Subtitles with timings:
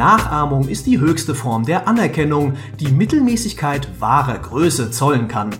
[0.00, 5.50] Nachahmung ist die höchste Form der Anerkennung, die Mittelmäßigkeit wahrer Größe zollen kann.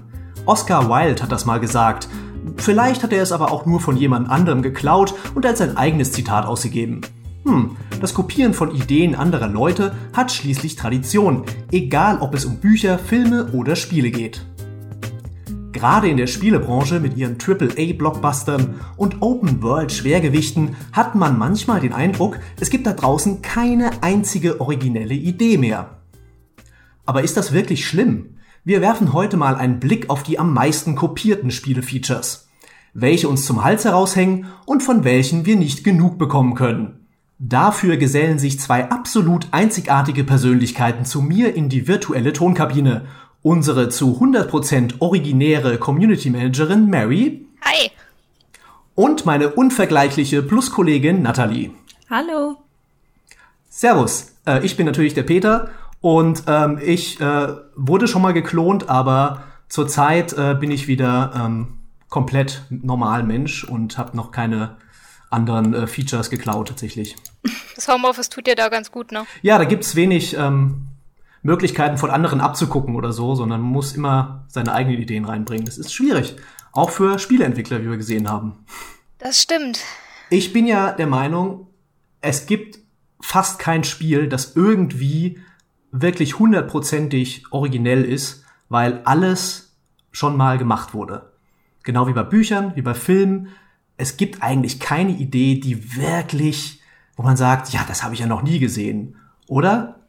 [0.46, 2.08] Oscar Wilde hat das mal gesagt.
[2.56, 6.12] Vielleicht hat er es aber auch nur von jemand anderem geklaut und als sein eigenes
[6.12, 7.02] Zitat ausgegeben.
[7.44, 12.98] Hm, das Kopieren von Ideen anderer Leute hat schließlich Tradition, egal ob es um Bücher,
[12.98, 14.46] Filme oder Spiele geht.
[15.80, 22.68] Gerade in der Spielebranche mit ihren AAA-Blockbustern und Open-World-Schwergewichten hat man manchmal den Eindruck, es
[22.68, 26.02] gibt da draußen keine einzige originelle Idee mehr.
[27.06, 28.36] Aber ist das wirklich schlimm?
[28.62, 32.50] Wir werfen heute mal einen Blick auf die am meisten kopierten Spielefeatures.
[32.92, 37.06] Welche uns zum Hals heraushängen und von welchen wir nicht genug bekommen können.
[37.38, 43.06] Dafür gesellen sich zwei absolut einzigartige Persönlichkeiten zu mir in die virtuelle Tonkabine
[43.42, 47.46] unsere zu 100% originäre Community Managerin Mary.
[47.62, 47.90] Hi.
[48.94, 51.70] Und meine unvergleichliche Plus-Kollegin Natalie.
[52.10, 52.56] Hallo.
[53.68, 54.32] Servus.
[54.46, 59.44] Äh, ich bin natürlich der Peter und ähm, ich äh, wurde schon mal geklont, aber
[59.68, 61.78] zurzeit äh, bin ich wieder ähm,
[62.08, 64.76] komplett normal Mensch und habe noch keine
[65.30, 67.16] anderen äh, Features geklaut tatsächlich.
[67.76, 69.24] Das Homeoffice tut dir da ganz gut, ne?
[69.40, 70.88] Ja, da gibt's wenig ähm,
[71.42, 75.64] Möglichkeiten von anderen abzugucken oder so, sondern man muss immer seine eigenen Ideen reinbringen.
[75.64, 76.36] Das ist schwierig.
[76.72, 78.64] Auch für Spieleentwickler, wie wir gesehen haben.
[79.18, 79.80] Das stimmt.
[80.28, 81.66] Ich bin ja der Meinung,
[82.20, 82.78] es gibt
[83.20, 85.40] fast kein Spiel, das irgendwie
[85.92, 89.76] wirklich hundertprozentig originell ist, weil alles
[90.12, 91.32] schon mal gemacht wurde.
[91.82, 93.48] Genau wie bei Büchern, wie bei Filmen.
[93.96, 96.80] Es gibt eigentlich keine Idee, die wirklich,
[97.16, 99.16] wo man sagt, ja, das habe ich ja noch nie gesehen.
[99.46, 99.99] Oder?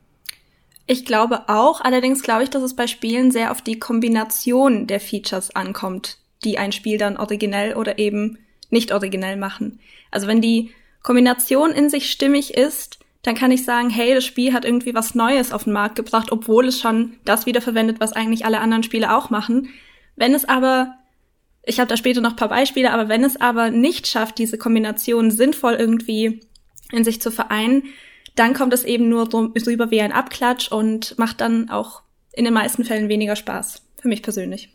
[0.91, 4.99] Ich glaube auch, allerdings glaube ich, dass es bei Spielen sehr auf die Kombination der
[4.99, 8.39] Features ankommt, die ein Spiel dann originell oder eben
[8.69, 9.79] nicht originell machen.
[10.11, 14.51] Also wenn die Kombination in sich stimmig ist, dann kann ich sagen, hey, das Spiel
[14.51, 18.43] hat irgendwie was Neues auf den Markt gebracht, obwohl es schon das wiederverwendet, was eigentlich
[18.43, 19.69] alle anderen Spiele auch machen.
[20.17, 20.95] Wenn es aber,
[21.63, 25.31] ich habe da später noch paar Beispiele, aber wenn es aber nicht schafft, diese Kombination
[25.31, 26.41] sinnvoll irgendwie
[26.91, 27.83] in sich zu vereinen,
[28.35, 32.01] dann kommt es eben nur rüber wie ein Abklatsch und macht dann auch
[32.33, 33.81] in den meisten Fällen weniger Spaß.
[34.01, 34.69] Für mich persönlich.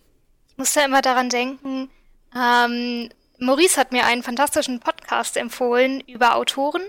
[0.49, 1.91] Ich muss ja immer daran denken,
[2.35, 3.09] ähm,
[3.39, 6.83] Maurice hat mir einen fantastischen Podcast empfohlen über Autoren,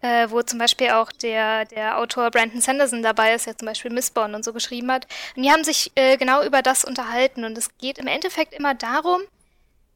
[0.00, 3.92] äh, wo zum Beispiel auch der, der Autor Brandon Sanderson dabei ist, der zum Beispiel
[3.92, 5.06] Missborn und so geschrieben hat.
[5.36, 7.44] Und die haben sich äh, genau über das unterhalten.
[7.44, 9.20] Und es geht im Endeffekt immer darum,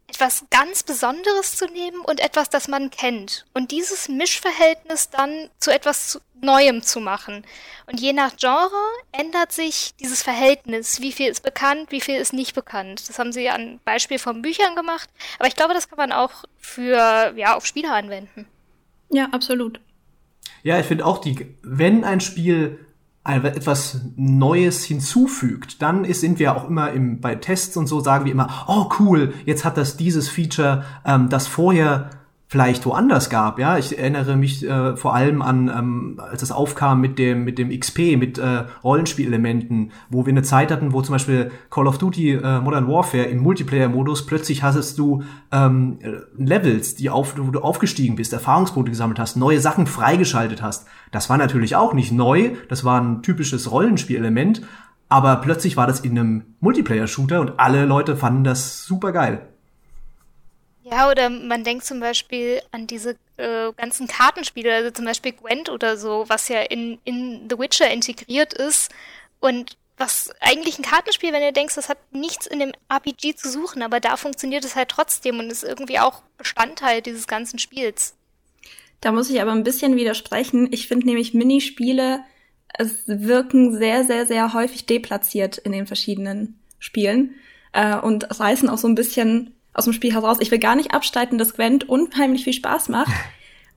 [0.09, 3.45] etwas ganz Besonderes zu nehmen und etwas, das man kennt.
[3.55, 7.45] Und dieses Mischverhältnis dann zu etwas Neuem zu machen.
[7.87, 8.71] Und je nach Genre
[9.13, 11.01] ändert sich dieses Verhältnis.
[11.01, 13.09] Wie viel ist bekannt, wie viel ist nicht bekannt.
[13.09, 15.09] Das haben sie an Beispiel von Büchern gemacht.
[15.39, 18.47] Aber ich glaube, das kann man auch für, ja, auf Spiele anwenden.
[19.11, 19.81] Ja, absolut.
[20.63, 22.86] Ja, ich finde auch die, wenn ein Spiel
[23.27, 28.25] etwas Neues hinzufügt, dann ist, sind wir auch immer im, bei Tests und so sagen
[28.25, 32.11] wir immer, oh cool, jetzt hat das dieses Feature, ähm, das vorher
[32.49, 33.59] vielleicht woanders gab.
[33.59, 37.59] Ja, ich erinnere mich äh, vor allem an, ähm, als es aufkam mit dem mit
[37.59, 41.99] dem XP, mit äh, Rollenspielelementen, wo wir eine Zeit hatten, wo zum Beispiel Call of
[41.99, 45.99] Duty äh, Modern Warfare im Multiplayer-Modus plötzlich hattest du ähm,
[46.37, 50.87] Levels, die auf, wo du aufgestiegen bist, Erfahrungspunkte gesammelt hast, neue Sachen freigeschaltet hast.
[51.11, 54.63] Das war natürlich auch nicht neu, das war ein typisches Rollenspielelement,
[55.09, 59.49] aber plötzlich war das in einem Multiplayer-Shooter und alle Leute fanden das super geil.
[60.89, 65.69] Ja, oder man denkt zum Beispiel an diese äh, ganzen Kartenspiele, also zum Beispiel Gwent
[65.69, 68.93] oder so, was ja in, in The Witcher integriert ist
[69.41, 73.51] und was eigentlich ein Kartenspiel, wenn du denkst, das hat nichts in dem RPG zu
[73.51, 78.15] suchen, aber da funktioniert es halt trotzdem und ist irgendwie auch Bestandteil dieses ganzen Spiels.
[79.01, 80.69] Da muss ich aber ein bisschen widersprechen.
[80.71, 82.21] Ich finde nämlich Minispiele,
[82.75, 87.35] es wirken sehr, sehr, sehr häufig deplatziert in den verschiedenen Spielen
[87.73, 90.39] äh, und reißen auch so ein bisschen aus dem Spiel heraus.
[90.41, 93.13] Ich will gar nicht abstreiten, dass Gwent unheimlich viel Spaß macht.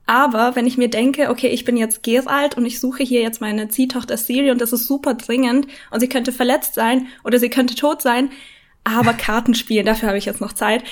[0.06, 3.40] Aber wenn ich mir denke, okay, ich bin jetzt Geralt und ich suche hier jetzt
[3.40, 7.48] meine Ziehtochter Siri und das ist super dringend und sie könnte verletzt sein oder sie
[7.48, 8.30] könnte tot sein,
[8.82, 10.82] aber Karten spielen, dafür habe ich jetzt noch Zeit.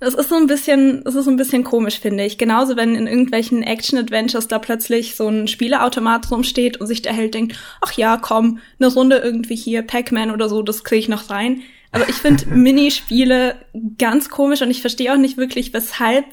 [0.00, 2.36] Das ist so ein bisschen, das ist so ein bisschen komisch, finde ich.
[2.36, 7.34] Genauso, wenn in irgendwelchen Action-Adventures da plötzlich so ein Spieleautomat rumsteht und sich der Held
[7.34, 11.30] denkt, ach ja, komm, eine Runde irgendwie hier, Pac-Man oder so, das kriege ich noch
[11.30, 11.62] rein.
[11.94, 13.54] Aber ich finde Minispiele
[13.98, 16.24] ganz komisch und ich verstehe auch nicht wirklich, weshalb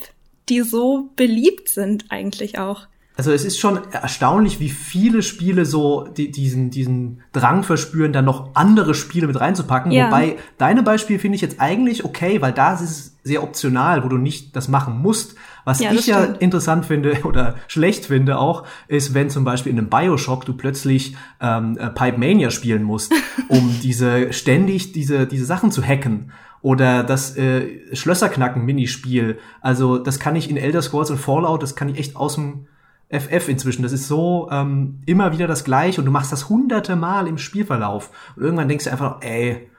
[0.49, 2.87] die so beliebt sind eigentlich auch.
[3.21, 8.25] Also es ist schon erstaunlich, wie viele Spiele so die, diesen, diesen Drang verspüren, dann
[8.25, 9.91] noch andere Spiele mit reinzupacken.
[9.91, 10.07] Ja.
[10.07, 14.07] Wobei deine Beispiele finde ich jetzt eigentlich okay, weil da ist es sehr optional, wo
[14.07, 15.35] du nicht das machen musst.
[15.65, 19.77] Was ja, ich ja interessant finde oder schlecht finde auch, ist, wenn zum Beispiel in
[19.77, 23.13] einem Bioshock du plötzlich ähm, äh, Pipe Mania spielen musst,
[23.49, 26.31] um diese ständig diese, diese Sachen zu hacken.
[26.63, 29.37] Oder das äh, Schlösserknacken-Minispiel.
[29.61, 32.65] Also das kann ich in Elder Scrolls und Fallout, das kann ich echt aus dem
[33.11, 33.83] FF inzwischen.
[33.83, 37.37] Das ist so ähm, immer wieder das gleiche und du machst das hunderte Mal im
[37.37, 38.09] Spielverlauf.
[38.35, 39.69] Und irgendwann denkst du einfach, ey,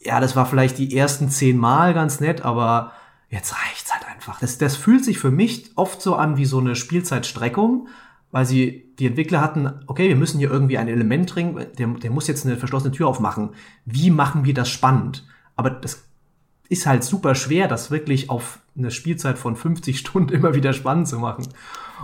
[0.00, 2.92] ja, das war vielleicht die ersten zehn Mal ganz nett, aber
[3.30, 4.40] jetzt reicht's halt einfach.
[4.40, 7.88] Das, das fühlt sich für mich oft so an wie so eine Spielzeitstreckung,
[8.30, 12.10] weil sie, die Entwickler hatten, okay, wir müssen hier irgendwie ein Element dringen, der, der
[12.10, 13.50] muss jetzt eine verschlossene Tür aufmachen.
[13.84, 15.26] Wie machen wir das spannend?
[15.56, 16.04] Aber das
[16.68, 21.08] ist halt super schwer, das wirklich auf eine Spielzeit von 50 Stunden immer wieder spannend
[21.08, 21.48] zu machen.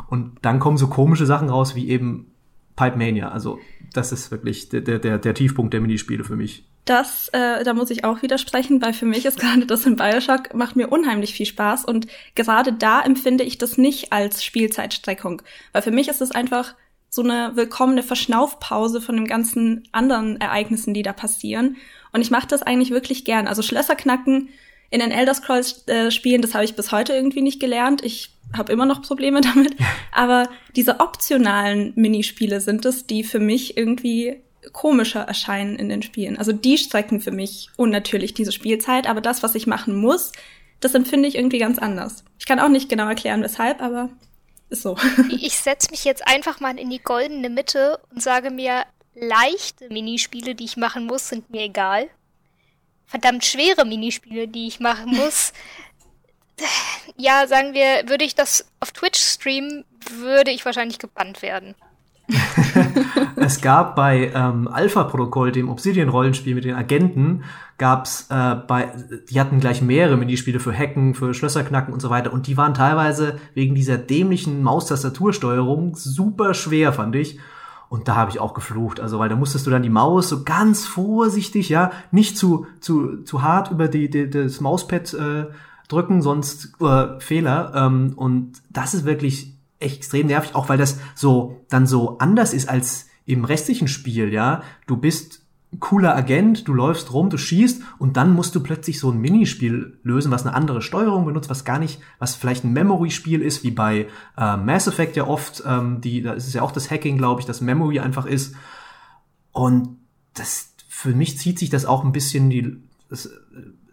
[0.08, 2.32] Und dann kommen so komische Sachen raus wie eben
[2.76, 3.29] Pipe Mania.
[3.29, 3.58] Also
[3.93, 6.67] das ist wirklich der, der, der Tiefpunkt der Minispiele für mich.
[6.85, 10.52] Das, äh, da muss ich auch widersprechen, weil für mich ist gerade das in Bioshock
[10.55, 15.41] macht mir unheimlich viel Spaß und gerade da empfinde ich das nicht als Spielzeitstreckung,
[15.73, 16.75] weil für mich ist es einfach
[17.08, 21.76] so eine willkommene Verschnaufpause von den ganzen anderen Ereignissen, die da passieren.
[22.12, 23.46] Und ich mache das eigentlich wirklich gern.
[23.46, 24.49] Also Schlösser knacken
[24.91, 28.05] in den Elder Scrolls äh, Spielen, das habe ich bis heute irgendwie nicht gelernt.
[28.05, 29.76] Ich habe immer noch Probleme damit.
[30.12, 34.42] Aber diese optionalen Minispiele sind es, die für mich irgendwie
[34.72, 36.38] komischer erscheinen in den Spielen.
[36.38, 40.32] Also die strecken für mich unnatürlich diese Spielzeit, aber das, was ich machen muss,
[40.80, 42.24] das empfinde ich irgendwie ganz anders.
[42.38, 44.10] Ich kann auch nicht genau erklären, weshalb, aber
[44.70, 44.96] ist so.
[45.30, 48.84] Ich setze mich jetzt einfach mal in die goldene Mitte und sage mir,
[49.14, 52.08] leichte Minispiele, die ich machen muss, sind mir egal.
[53.06, 55.52] Verdammt schwere Minispiele, die ich machen muss.
[57.16, 59.84] ja, sagen wir, würde ich das auf Twitch streamen,
[60.20, 61.74] würde ich wahrscheinlich gebannt werden.
[63.36, 67.44] es gab bei ähm, Alpha-Protokoll, dem Obsidian-Rollenspiel mit den Agenten,
[67.76, 68.92] gab's äh, bei,
[69.28, 72.32] die hatten gleich mehrere Minispiele für Hacken, für Schlösserknacken und so weiter.
[72.32, 77.38] Und die waren teilweise wegen dieser dämlichen Maustastatursteuerung super schwer, fand ich.
[77.90, 80.42] Und da habe ich auch geflucht, also weil da musstest du dann die Maus so
[80.42, 85.44] ganz vorsichtig, ja, nicht zu zu zu hart über die, die das Mauspad äh,
[85.88, 87.72] drücken, sonst äh, Fehler.
[87.75, 92.69] Ähm, und das ist wirklich extrem nervig, auch weil das so dann so anders ist
[92.69, 94.62] als im restlichen Spiel, ja.
[94.86, 95.44] Du bist
[95.81, 99.98] cooler Agent, du läufst rum, du schießt und dann musst du plötzlich so ein Minispiel
[100.02, 103.70] lösen, was eine andere Steuerung benutzt, was gar nicht, was vielleicht ein Memory-Spiel ist, wie
[103.70, 107.19] bei äh, Mass Effect ja oft, ähm, die, da ist es ja auch das Hacking,
[107.19, 108.54] glaube ich, dass Memory einfach ist.
[109.52, 109.96] Und
[110.34, 112.76] das, für mich zieht sich das auch ein bisschen die,
[113.08, 113.31] das äh,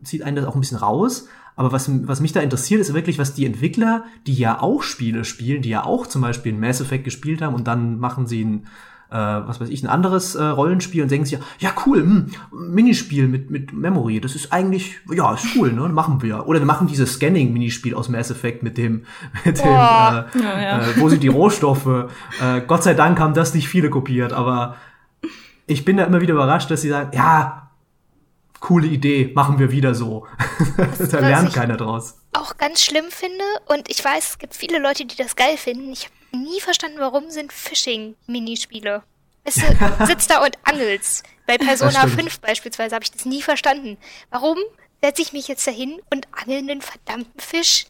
[0.03, 3.19] zieht einen das auch ein bisschen raus, aber was, was mich da interessiert, ist wirklich,
[3.19, 6.81] was die Entwickler, die ja auch Spiele spielen, die ja auch zum Beispiel ein Mass
[6.81, 8.63] Effect gespielt haben und dann machen sie ein,
[9.11, 12.73] äh, was weiß ich, ein anderes äh, Rollenspiel und denken sich, ja cool, mh, hm,
[12.73, 16.47] Minispiel mit, mit Memory, das ist eigentlich, ja, ist cool, ne, machen wir.
[16.47, 19.05] Oder wir machen dieses Scanning-Minispiel aus Mass Effect mit dem,
[19.45, 20.79] mit dem, äh, ja, ja.
[20.79, 22.09] Äh, wo sind die Rohstoffe.
[22.41, 24.77] Äh, Gott sei Dank haben das nicht viele kopiert, aber
[25.67, 27.70] ich bin da immer wieder überrascht, dass sie sagen, ja,
[28.61, 30.25] coole Idee, machen wir wieder so.
[30.77, 32.15] da lernt keiner draus.
[32.31, 35.91] Auch ganz schlimm finde, und ich weiß, es gibt viele Leute, die das geil finden.
[35.91, 39.03] Ich habe nie verstanden, warum sind Phishing-Minispiele.
[39.43, 41.23] Weißt du, sitzt da und angelst.
[41.47, 43.97] Bei Persona 5 beispielsweise habe ich das nie verstanden.
[44.29, 44.57] Warum
[45.03, 47.87] setze ich mich jetzt dahin und angel einen verdammten Fisch?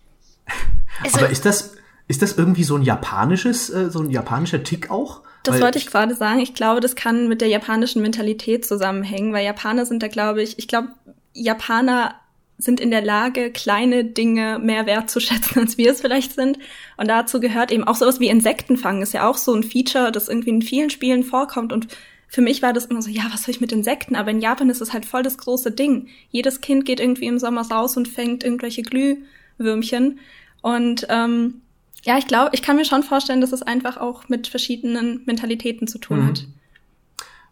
[1.02, 1.76] Also, Aber ist das,
[2.10, 5.22] ist das irgendwie so ein japanisches, äh, so ein japanischer Tick auch?
[5.44, 6.40] Das weil wollte ich gerade sagen.
[6.40, 10.60] Ich glaube, das kann mit der japanischen Mentalität zusammenhängen, weil Japaner sind da, glaube ich,
[10.60, 10.90] ich glaube,
[11.34, 12.16] Japaner
[12.58, 16.60] sind in der Lage, kleine Dinge mehr wertzuschätzen, als wir es vielleicht sind.
[16.98, 19.02] Und dazu gehört eben auch sowas wie Insektenfangen.
[19.02, 21.74] Ist ja auch so ein Feature, das irgendwie in vielen Spielen vorkommt.
[21.74, 21.88] Und
[22.28, 24.16] für mich war das immer so, ja, was soll ich mit Insekten?
[24.16, 26.08] Aber in Japan ist es halt voll das große Ding.
[26.30, 30.20] Jedes Kind geht irgendwie im Sommer raus und fängt irgendwelche Glühwürmchen.
[30.62, 31.62] Und ähm,
[32.04, 35.88] ja, ich glaube, ich kann mir schon vorstellen, dass es einfach auch mit verschiedenen Mentalitäten
[35.88, 36.28] zu tun mhm.
[36.28, 36.48] hat.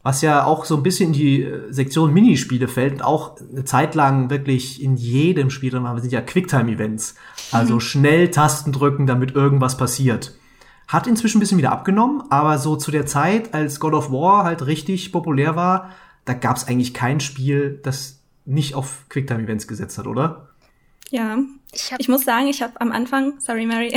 [0.02, 3.66] Was ja auch so ein bisschen in die äh, Sektion Minispiele fällt und auch eine
[3.66, 7.16] Zeit lang wirklich in jedem Spiel drin war, sind ja Quicktime-Events.
[7.52, 7.80] Also mhm.
[7.82, 10.36] schnell Tasten drücken, damit irgendwas passiert.
[10.88, 14.46] Hat inzwischen ein bisschen wieder abgenommen, aber so zu der Zeit, als God of War
[14.46, 15.92] halt richtig populär war,
[16.26, 20.50] da gab es eigentlich kein Spiel, das nicht auf Quicktime-Events gesetzt hat, oder?
[21.12, 21.38] Ja,
[21.72, 23.94] ich, ich muss sagen, ich habe am Anfang, sorry Mary,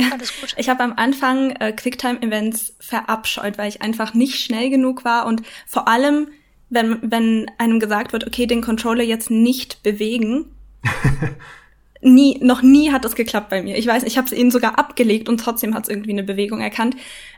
[0.57, 5.25] ich habe am Anfang äh, Quicktime-Events verabscheut, weil ich einfach nicht schnell genug war.
[5.25, 6.27] Und vor allem,
[6.69, 10.45] wenn, wenn einem gesagt wird, okay, den Controller jetzt nicht bewegen,
[12.01, 13.77] nie, noch nie hat das geklappt bei mir.
[13.77, 16.61] Ich weiß, ich habe es ihnen sogar abgelegt und trotzdem hat es irgendwie eine Bewegung
[16.61, 16.95] erkannt.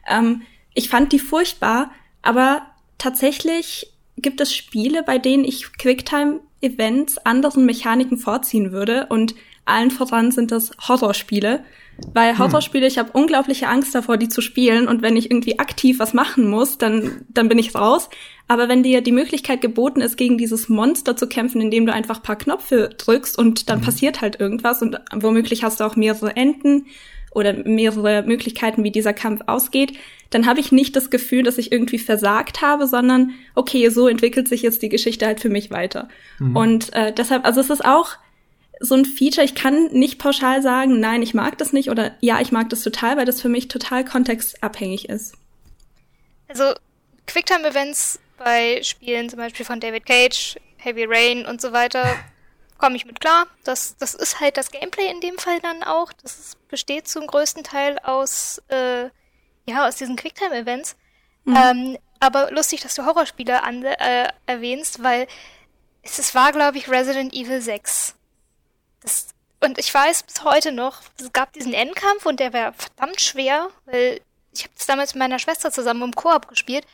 [0.08, 0.42] Ähm,
[0.74, 2.64] ich fand die furchtbar, aber
[2.98, 9.08] tatsächlich gibt es Spiele, bei denen ich Quicktime-Events anderen Mechaniken vorziehen würde.
[9.08, 11.64] Und allen voran sind das Horrorspiele.
[12.14, 12.40] Weil hm.
[12.40, 14.88] Horrorspiele, ich habe unglaubliche Angst davor, die zu spielen.
[14.88, 18.10] Und wenn ich irgendwie aktiv was machen muss, dann, dann bin ich raus.
[18.48, 22.22] Aber wenn dir die Möglichkeit geboten ist, gegen dieses Monster zu kämpfen, indem du einfach
[22.22, 23.84] paar Knöpfe drückst und dann mhm.
[23.84, 26.86] passiert halt irgendwas und womöglich hast du auch mehrere Enden
[27.32, 29.94] oder mehrere Möglichkeiten, wie dieser Kampf ausgeht,
[30.30, 34.48] dann habe ich nicht das Gefühl, dass ich irgendwie versagt habe, sondern okay, so entwickelt
[34.48, 36.08] sich jetzt die Geschichte halt für mich weiter.
[36.40, 36.56] Mhm.
[36.56, 38.12] Und äh, deshalb, also es ist auch
[38.80, 42.42] so ein Feature, ich kann nicht pauschal sagen, nein, ich mag das nicht oder ja,
[42.42, 45.36] ich mag das total, weil das für mich total kontextabhängig ist.
[46.48, 46.74] Also
[47.28, 52.16] Quicktime-Events bei Spielen zum Beispiel von David Cage, Heavy Rain und so weiter
[52.78, 53.48] komme ich mit klar.
[53.64, 56.12] Das, das ist halt das Gameplay in dem Fall dann auch.
[56.14, 59.06] Das ist, besteht zum größten Teil aus, äh,
[59.66, 60.96] ja, aus diesen Quicktime-Events.
[61.46, 61.56] Mhm.
[61.56, 65.28] Ähm, aber lustig, dass du Horrorspiele an, äh, erwähnst, weil
[66.02, 68.15] es, es war, glaube ich, Resident Evil 6.
[69.06, 69.28] Das,
[69.62, 73.70] und ich weiß bis heute noch, es gab diesen Endkampf und der war verdammt schwer,
[73.86, 74.20] weil
[74.52, 76.86] ich habe das damals mit meiner Schwester zusammen im Koop gespielt.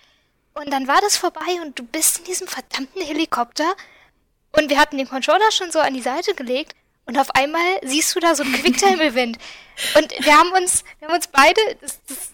[0.54, 3.74] Und dann war das vorbei und du bist in diesem verdammten Helikopter
[4.52, 6.76] und wir hatten den Controller schon so an die Seite gelegt
[7.06, 9.38] und auf einmal siehst du da so ein Quicktime-Event.
[9.96, 12.32] Und wir haben uns, wir haben uns beide das, das,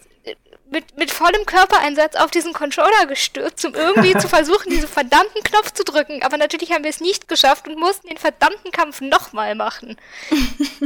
[0.70, 5.72] mit, mit vollem Körpereinsatz auf diesen Controller gestürzt, um irgendwie zu versuchen, diesen verdammten Knopf
[5.72, 6.22] zu drücken.
[6.22, 9.96] Aber natürlich haben wir es nicht geschafft und mussten den verdammten Kampf nochmal machen.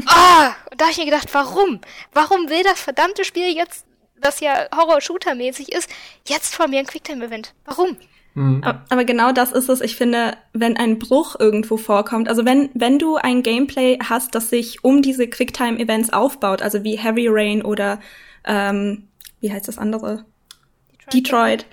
[0.07, 1.81] Ah, oh, und da habe ich mir gedacht, warum?
[2.13, 3.85] Warum will das verdammte Spiel jetzt,
[4.17, 5.89] das ja Horror-Shooter-mäßig ist,
[6.27, 7.55] jetzt von mir ein Quicktime-Event?
[7.65, 7.97] Warum?
[8.35, 8.63] Mhm.
[8.65, 9.81] Aber genau das ist es.
[9.81, 14.51] Ich finde, wenn ein Bruch irgendwo vorkommt, also wenn, wenn du ein Gameplay hast, das
[14.51, 18.01] sich um diese Quicktime-Events aufbaut, also wie Heavy Rain oder
[18.45, 19.09] ähm,
[19.43, 20.25] wie heißt das andere?
[21.13, 21.67] Detroit, Detroit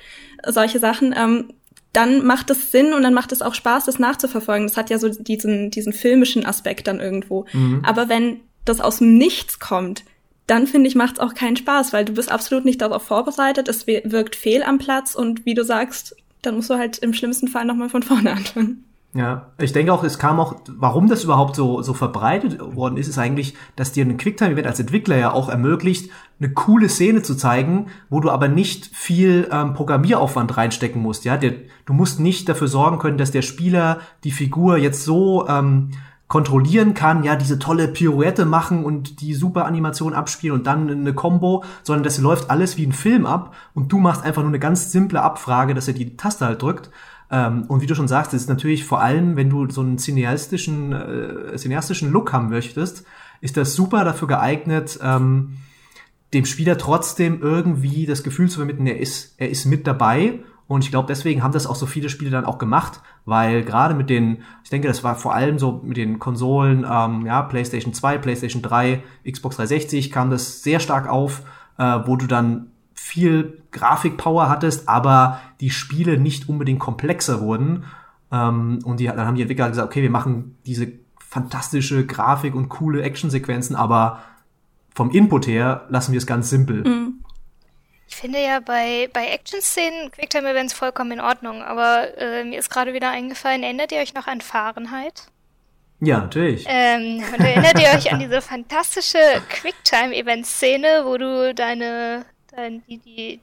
[0.45, 1.53] solche Sachen, ähm,
[1.93, 4.67] dann macht es Sinn und dann macht es auch Spaß, das nachzuverfolgen.
[4.67, 7.45] Das hat ja so diesen, diesen filmischen Aspekt dann irgendwo.
[7.53, 7.81] Mhm.
[7.83, 10.03] Aber wenn das aus dem Nichts kommt,
[10.45, 13.67] dann finde ich, macht es auch keinen Spaß, weil du bist absolut nicht darauf vorbereitet,
[13.67, 17.47] es wirkt fehl am Platz und wie du sagst, dann musst du halt im schlimmsten
[17.47, 18.88] Fall nochmal von vorne anfangen.
[19.15, 23.07] Ja, ich denke auch, es kam auch, warum das überhaupt so, so verbreitet worden ist,
[23.07, 27.33] ist eigentlich, dass dir ein Quicktime-Event als Entwickler ja auch ermöglicht, eine coole Szene zu
[27.33, 31.25] zeigen, wo du aber nicht viel ähm, Programmieraufwand reinstecken musst.
[31.25, 31.53] Ja, der,
[31.85, 35.89] du musst nicht dafür sorgen können, dass der Spieler die Figur jetzt so ähm,
[36.27, 41.15] kontrollieren kann, ja, diese tolle Pirouette machen und die super Animation abspielen und dann eine
[41.15, 44.59] Combo, sondern das läuft alles wie ein Film ab und du machst einfach nur eine
[44.59, 46.91] ganz simple Abfrage, dass er die Taste halt drückt.
[47.31, 50.93] Ähm, und wie du schon sagst, ist natürlich vor allem, wenn du so einen cineastischen,
[50.93, 53.05] äh, cineastischen Look haben möchtest,
[53.41, 55.57] ist das super dafür geeignet, ähm,
[56.33, 60.39] dem Spieler trotzdem irgendwie das Gefühl zu vermitteln, er ist, er ist mit dabei.
[60.67, 63.95] Und ich glaube, deswegen haben das auch so viele Spiele dann auch gemacht, weil gerade
[63.95, 67.91] mit den, ich denke, das war vor allem so mit den Konsolen, ähm, ja, PlayStation
[67.91, 71.41] 2, PlayStation 3, Xbox 360 kam das sehr stark auf,
[71.79, 72.67] äh, wo du dann
[73.09, 77.85] viel Grafikpower hattest, aber die Spiele nicht unbedingt komplexer wurden.
[78.31, 82.69] Ähm, und die, dann haben die Entwickler gesagt, okay, wir machen diese fantastische Grafik und
[82.69, 84.21] coole Actionsequenzen, aber
[84.93, 86.83] vom Input her lassen wir es ganz simpel.
[86.83, 87.23] Mhm.
[88.07, 92.93] Ich finde ja bei, bei Action-Szenen Quicktime-Events vollkommen in Ordnung, aber äh, mir ist gerade
[92.93, 95.27] wieder eingefallen, erinnert ihr euch noch an Fahrenheit?
[95.99, 96.65] Ja, natürlich.
[96.67, 103.41] Ähm, und erinnert ihr euch an diese fantastische Quicktime-Event-Szene, wo du deine, dein, die, die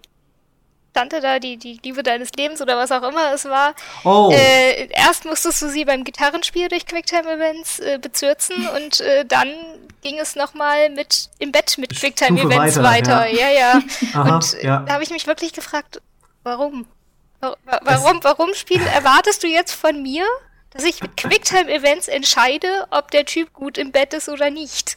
[0.97, 3.75] Tante da, die, die Liebe deines Lebens oder was auch immer es war.
[4.03, 4.31] Oh.
[4.33, 9.49] Äh, erst musstest du sie beim Gitarrenspiel durch Quicktime-Events äh, bezürzen und äh, dann
[10.03, 13.21] ging es nochmal mit im Bett mit Quicktime-Events weiter.
[13.21, 13.27] weiter.
[13.27, 13.83] Ja, ja.
[14.15, 14.85] Aha, und ja.
[14.87, 16.01] da habe ich mich wirklich gefragt,
[16.43, 16.87] warum?
[17.41, 20.25] Warum, warum Spiel erwartest du jetzt von mir,
[20.71, 24.97] dass ich mit Quicktime-Events entscheide, ob der Typ gut im Bett ist oder nicht?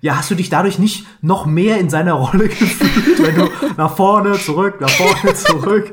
[0.00, 3.96] Ja, hast du dich dadurch nicht noch mehr in seiner Rolle gefühlt, wenn du nach
[3.96, 5.92] vorne, zurück, nach vorne, zurück?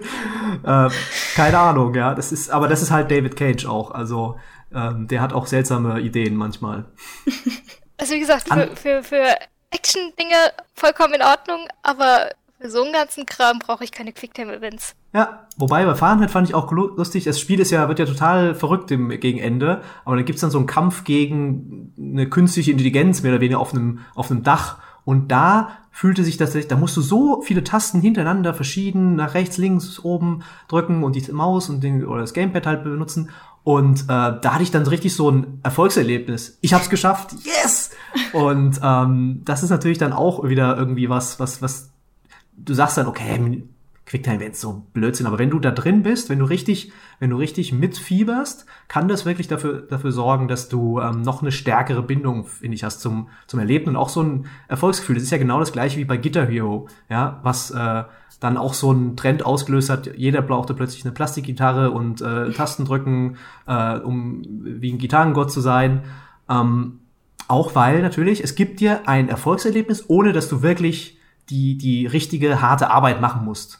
[0.63, 0.89] Äh,
[1.35, 2.13] keine Ahnung, ja.
[2.13, 3.91] Das ist, aber das ist halt David Cage auch.
[3.91, 4.37] Also
[4.73, 6.85] ähm, der hat auch seltsame Ideen manchmal.
[7.99, 9.35] Also wie gesagt, für, für, für
[9.71, 10.35] Action-Dinge
[10.75, 14.95] vollkommen in Ordnung, aber für so einen ganzen Kram brauche ich keine Quicktime-Events.
[15.13, 18.55] Ja, wobei bei Fahrenheit fand ich auch lustig, das Spiel ist ja, wird ja total
[18.55, 23.21] verrückt im, gegen Ende, aber dann gibt's dann so einen Kampf gegen eine künstliche Intelligenz,
[23.21, 24.79] mehr oder weniger auf einem, auf einem Dach.
[25.05, 29.57] Und da fühlte sich das, da musst du so viele Tasten hintereinander verschieden, nach rechts,
[29.57, 33.29] links, oben drücken und die Maus und den, oder das Gamepad halt benutzen.
[33.63, 36.57] Und äh, da hatte ich dann richtig so ein Erfolgserlebnis.
[36.61, 37.91] Ich habe es geschafft, yes!
[38.33, 41.91] Und ähm, das ist natürlich dann auch wieder irgendwie was, was, was
[42.57, 43.63] du sagst dann, okay,
[44.07, 47.35] Quicktime Events so Blödsinn, aber wenn du da drin bist, wenn du richtig, wenn du
[47.35, 52.45] richtig mitfieberst, kann das wirklich dafür, dafür sorgen, dass du ähm, noch eine stärkere Bindung,
[52.45, 55.15] finde ich, hast zum, zum Erleben und auch so ein Erfolgsgefühl.
[55.15, 58.03] Das ist ja genau das gleiche wie bei Guitar Hero, ja, was äh,
[58.39, 60.15] dann auch so einen Trend ausgelöst hat.
[60.15, 63.35] Jeder brauchte plötzlich eine Plastikgitarre und äh, Tasten drücken,
[63.67, 66.03] äh, um wie ein Gitarrengott zu sein.
[66.49, 66.99] Ähm,
[67.49, 71.16] auch weil natürlich, es gibt dir ein Erfolgserlebnis, ohne dass du wirklich
[71.49, 73.79] die, die richtige, harte Arbeit machen musst.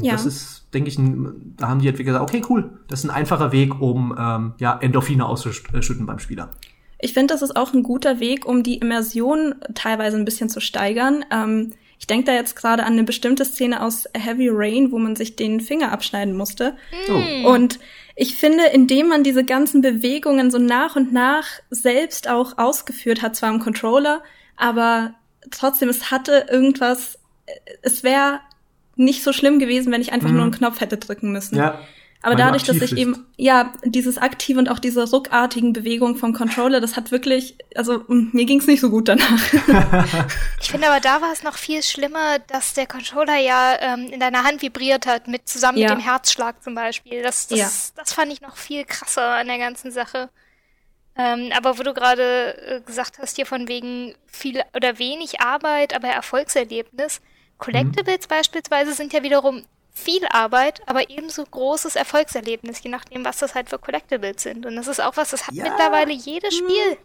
[0.00, 0.12] Ja.
[0.12, 3.14] Das ist, denke ich, ein, da haben die Entwickler gesagt, okay, cool, das ist ein
[3.14, 6.50] einfacher Weg, um ähm, ja, Endorphine auszuschütten beim Spieler.
[6.98, 10.60] Ich finde, das ist auch ein guter Weg, um die Immersion teilweise ein bisschen zu
[10.60, 11.24] steigern.
[11.30, 15.14] Ähm, ich denke da jetzt gerade an eine bestimmte Szene aus Heavy Rain, wo man
[15.14, 16.76] sich den Finger abschneiden musste.
[17.08, 17.50] Oh.
[17.50, 17.78] Und
[18.16, 23.36] ich finde, indem man diese ganzen Bewegungen so nach und nach selbst auch ausgeführt hat,
[23.36, 24.22] zwar im Controller,
[24.56, 25.14] aber
[25.50, 27.18] trotzdem, es hatte irgendwas,
[27.82, 28.40] es wäre
[28.96, 30.34] nicht so schlimm gewesen, wenn ich einfach mhm.
[30.34, 31.56] nur einen Knopf hätte drücken müssen.
[31.56, 31.80] Ja.
[32.24, 32.98] Aber dadurch, dass ich ist.
[32.98, 38.02] eben, ja, dieses aktive und auch diese ruckartigen Bewegungen vom Controller, das hat wirklich, also
[38.08, 39.52] mir ging's nicht so gut danach.
[40.60, 44.20] ich finde aber da war es noch viel schlimmer, dass der Controller ja ähm, in
[44.20, 45.90] deiner Hand vibriert hat, mit zusammen ja.
[45.90, 47.22] mit dem Herzschlag zum Beispiel.
[47.22, 47.68] Das, das, ja.
[47.96, 50.30] das fand ich noch viel krasser an der ganzen Sache.
[51.16, 55.94] Ähm, aber wo du gerade äh, gesagt hast, hier von wegen viel oder wenig Arbeit,
[55.94, 57.20] aber Erfolgserlebnis.
[57.58, 58.28] Collectibles mhm.
[58.28, 63.70] beispielsweise sind ja wiederum viel Arbeit, aber ebenso großes Erfolgserlebnis, je nachdem, was das halt
[63.70, 64.66] für Collectibles sind.
[64.66, 65.62] Und das ist auch was, das hat ja.
[65.62, 66.98] mittlerweile jedes Spiel.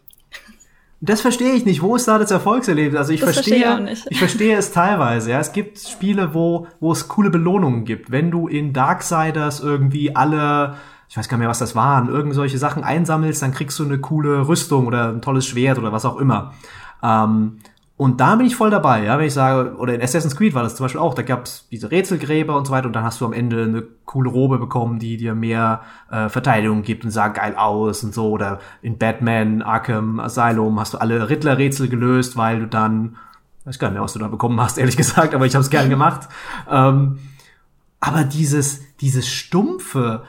[1.02, 1.82] Das verstehe ich nicht.
[1.82, 2.98] Wo ist da das Erfolgserlebnis?
[2.98, 5.32] Also ich das verstehe, verstehe ich, ich verstehe es teilweise.
[5.32, 8.12] Ja, es gibt Spiele, wo wo es coole Belohnungen gibt.
[8.12, 10.76] Wenn du in Darksiders irgendwie alle,
[11.10, 13.84] ich weiß gar nicht mehr, was das waren, irgend solche Sachen einsammelst, dann kriegst du
[13.84, 16.54] eine coole Rüstung oder ein tolles Schwert oder was auch immer.
[17.02, 17.58] Ähm,
[17.98, 20.64] und da bin ich voll dabei, ja, wenn ich sage, oder in Assassin's Creed war
[20.64, 23.26] das zum Beispiel auch, da gab's diese Rätselgräber und so weiter und dann hast du
[23.26, 27.56] am Ende eine coole Robe bekommen, die dir mehr äh, Verteidigung gibt und sah geil
[27.58, 28.30] aus und so.
[28.30, 33.18] Oder in Batman, Arkham Asylum hast du alle Riddler-Rätsel gelöst, weil du dann,
[33.66, 35.70] weiß gar nicht mehr, was du da bekommen hast, ehrlich gesagt, aber ich habe es
[35.70, 36.30] gern gemacht.
[36.72, 37.20] Ähm,
[38.00, 40.24] aber dieses, dieses stumpfe,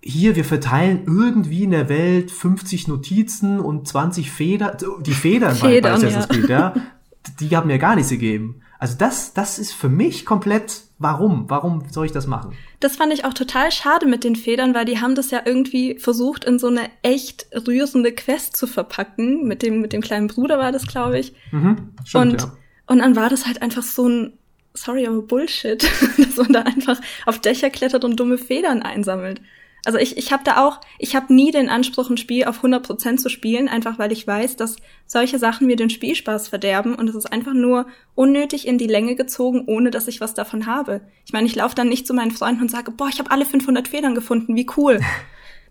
[0.00, 5.60] hier, wir verteilen irgendwie in der Welt 50 Notizen und 20 Federn, die Federn, Federn
[5.60, 6.74] bei, bei Assassin's Creed, ja
[7.40, 8.62] die haben mir gar nichts gegeben.
[8.78, 11.50] Also das, das ist für mich komplett, warum?
[11.50, 12.52] Warum soll ich das machen?
[12.78, 15.98] Das fand ich auch total schade mit den Federn, weil die haben das ja irgendwie
[15.98, 19.46] versucht, in so eine echt rührende Quest zu verpacken.
[19.46, 21.32] Mit dem, mit dem kleinen Bruder war das, glaube ich.
[21.50, 22.56] Mhm, stimmt, und, ja.
[22.86, 24.32] und dann war das halt einfach so ein,
[24.74, 25.82] sorry, aber Bullshit,
[26.16, 29.40] dass man da einfach auf Dächer klettert und dumme Federn einsammelt.
[29.88, 33.16] Also ich, ich habe da auch, ich habe nie den Anspruch, ein Spiel auf 100%
[33.16, 37.14] zu spielen, einfach weil ich weiß, dass solche Sachen mir den Spielspaß verderben und es
[37.14, 41.00] ist einfach nur unnötig in die Länge gezogen, ohne dass ich was davon habe.
[41.24, 43.46] Ich meine, ich laufe dann nicht zu meinen Freunden und sage, boah, ich habe alle
[43.46, 45.00] 500 Federn gefunden, wie cool.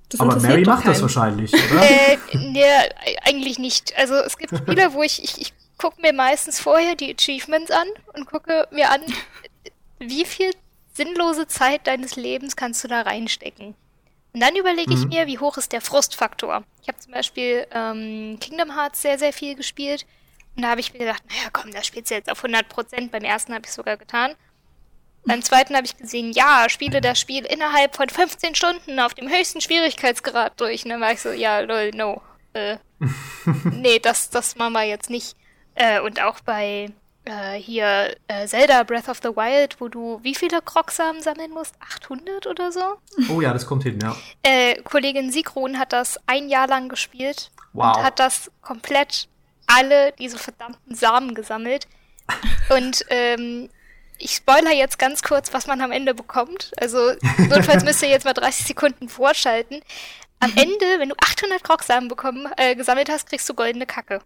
[0.10, 0.94] Das Aber Mary macht keinen.
[0.94, 1.84] das wahrscheinlich, oder?
[1.84, 2.64] Äh, nee,
[3.24, 3.94] eigentlich nicht.
[4.00, 7.88] Also es gibt Spiele, wo ich, ich, ich gucke mir meistens vorher die Achievements an
[8.16, 9.02] und gucke mir an,
[10.00, 10.50] wie viel
[10.92, 13.76] sinnlose Zeit deines Lebens kannst du da reinstecken.
[14.34, 15.10] Und dann überlege ich mhm.
[15.10, 16.64] mir, wie hoch ist der Frustfaktor.
[16.82, 20.06] Ich habe zum Beispiel ähm, Kingdom Hearts sehr, sehr viel gespielt.
[20.56, 23.12] Und da habe ich mir gedacht, naja, komm, da spielst du jetzt auf 100 Prozent.
[23.12, 24.36] Beim ersten habe ich sogar getan.
[25.26, 29.30] Beim zweiten habe ich gesehen, ja, spiele das Spiel innerhalb von 15 Stunden auf dem
[29.30, 30.86] höchsten Schwierigkeitsgrad durch.
[30.86, 32.22] Und dann war ich so, ja, lol, no.
[32.54, 32.78] Äh,
[33.72, 35.36] nee, das, das machen wir jetzt nicht.
[35.76, 36.90] Äh, und auch bei
[37.28, 41.76] äh, hier äh, Zelda Breath of the Wild, wo du wie viele Krogsamen sammeln musst?
[41.80, 42.98] 800 oder so?
[43.30, 44.16] Oh ja, das kommt hin, ja.
[44.44, 47.98] Äh, Kollegin Sigrun hat das ein Jahr lang gespielt wow.
[47.98, 49.28] und hat das komplett
[49.68, 51.88] alle diese verdammten Samen gesammelt.
[52.70, 53.70] und ähm,
[54.18, 56.72] ich spoiler jetzt ganz kurz, was man am Ende bekommt.
[56.78, 57.14] Also
[57.50, 59.82] notfalls müsst ihr jetzt mal 30 Sekunden vorschalten.
[60.40, 64.22] Am Ende, wenn du 800 Krogsamen bekommen, äh, gesammelt hast, kriegst du goldene Kacke.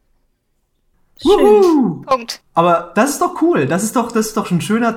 [1.22, 2.02] Schön.
[2.02, 2.42] Punkt.
[2.54, 3.68] Aber das ist doch cool.
[3.68, 4.96] Das ist doch, das ist doch ein schöner,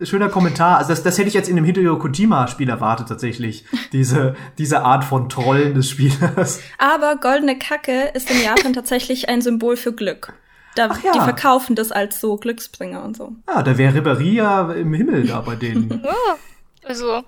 [0.00, 0.78] schöner Kommentar.
[0.78, 3.64] Also das, das hätte ich jetzt in einem Hideo Kojima-Spiel erwartet tatsächlich.
[3.92, 6.60] Diese, diese Art von Trollen des Spielers.
[6.78, 10.32] Aber goldene Kacke ist in Japan tatsächlich ein Symbol für Glück.
[10.74, 11.12] Da, Ach ja.
[11.12, 13.32] Die verkaufen das als so Glücksbringer und so.
[13.46, 15.90] Ja, da wäre Riberia im Himmel da bei denen.
[16.04, 16.36] ja,
[16.84, 17.24] also.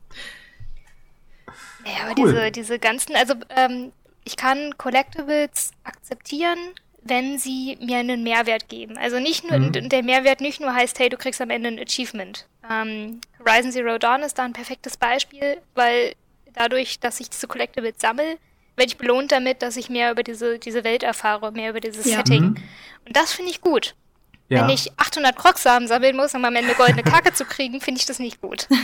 [1.85, 2.33] Ja, aber cool.
[2.33, 3.93] diese, diese ganzen, also ähm,
[4.25, 6.59] ich kann Collectibles akzeptieren,
[7.03, 8.97] wenn sie mir einen Mehrwert geben.
[8.99, 9.89] Also nicht nur, mhm.
[9.89, 12.47] der Mehrwert nicht nur heißt, hey, du kriegst am Ende ein Achievement.
[12.71, 16.15] Ähm, Horizon Zero Dawn ist da ein perfektes Beispiel, weil
[16.53, 18.39] dadurch, dass ich diese Collectibles sammle,
[18.77, 22.07] werde ich belohnt damit, dass ich mehr über diese, diese Welt erfahre, mehr über dieses
[22.07, 22.19] ja.
[22.19, 22.43] Setting.
[22.43, 22.57] Mhm.
[23.07, 23.95] Und das finde ich gut.
[24.49, 24.63] Ja.
[24.63, 28.07] Wenn ich 800 Krocksamen sammeln muss, um am Ende goldene Kacke zu kriegen, finde ich
[28.07, 28.69] das nicht gut.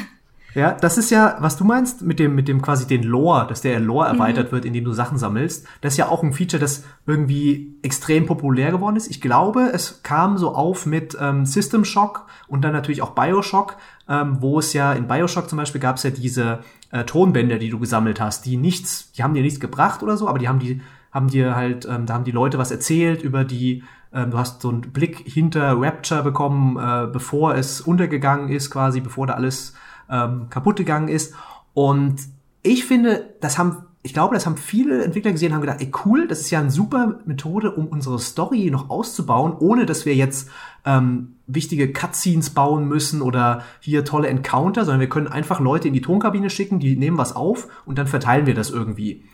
[0.57, 3.61] Ja, das ist ja, was du meinst mit dem, mit dem quasi den Lore, dass
[3.61, 4.15] der Lore mhm.
[4.15, 4.53] erweitert mhm.
[4.53, 5.67] wird, indem du Sachen sammelst.
[5.83, 9.11] Das ist ja auch ein Feature, das irgendwie extrem populär geworden ist.
[9.11, 13.77] Ich glaube, es kam so auf mit ähm, System Shock und dann natürlich auch Bioshock,
[14.09, 17.69] ähm, wo es ja in Bioshock zum Beispiel gab es ja diese äh, Tonbänder, die
[17.69, 20.59] du gesammelt hast, die nichts, die haben dir nichts gebracht oder so, aber die haben
[20.59, 20.81] die,
[21.13, 24.63] haben dir halt, ähm, da haben die Leute was erzählt über die, ähm, du hast
[24.63, 29.75] so einen Blick hinter Rapture bekommen, äh, bevor es untergegangen ist, quasi, bevor da alles
[30.11, 31.35] ähm, kaputt gegangen ist.
[31.75, 32.21] Und
[32.63, 36.27] ich finde, das haben, ich glaube, das haben viele Entwickler gesehen, haben gedacht, ey cool,
[36.27, 40.49] das ist ja eine super Methode, um unsere Story noch auszubauen, ohne dass wir jetzt
[40.85, 45.95] ähm, wichtige Cutscenes bauen müssen oder hier tolle Encounter, sondern wir können einfach Leute in
[45.95, 49.25] die Tonkabine schicken, die nehmen was auf und dann verteilen wir das irgendwie.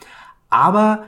[0.51, 1.05] Aber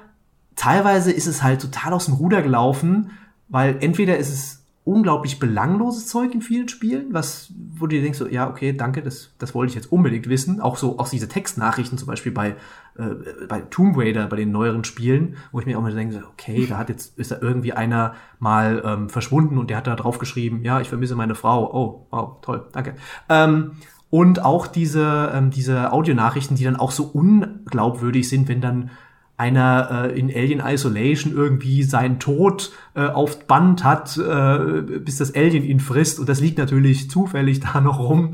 [0.56, 3.10] teilweise ist es halt total aus dem Ruder gelaufen,
[3.48, 8.18] weil entweder ist es unglaublich belangloses Zeug in vielen Spielen, was, wo du dir denkst,
[8.18, 10.60] so, ja, okay, danke, das, das wollte ich jetzt unbedingt wissen.
[10.60, 12.56] Auch so, auch diese Textnachrichten zum Beispiel bei,
[12.98, 16.66] äh, bei Tomb Raider, bei den neueren Spielen, wo ich mir auch mal denke, okay,
[16.66, 20.18] da hat jetzt, ist da irgendwie einer mal ähm, verschwunden und der hat da drauf
[20.18, 21.72] geschrieben, ja, ich vermisse meine Frau.
[21.72, 22.94] Oh, wow, toll, danke.
[23.30, 23.72] Ähm,
[24.10, 28.90] und auch diese, ähm, diese Audionachrichten, die dann auch so unglaubwürdig sind, wenn dann
[29.36, 35.34] einer äh, in Alien Isolation irgendwie seinen Tod äh, auf Band hat, äh, bis das
[35.34, 36.20] Alien ihn frisst.
[36.20, 38.32] Und das liegt natürlich zufällig da noch rum.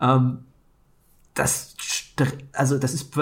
[0.00, 0.38] Ähm,
[1.34, 1.74] das,
[2.52, 3.12] also das ist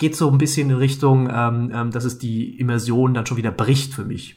[0.00, 3.50] geht so ein bisschen in Richtung, ähm, ähm, dass es die Immersion dann schon wieder
[3.50, 4.36] bricht für mich.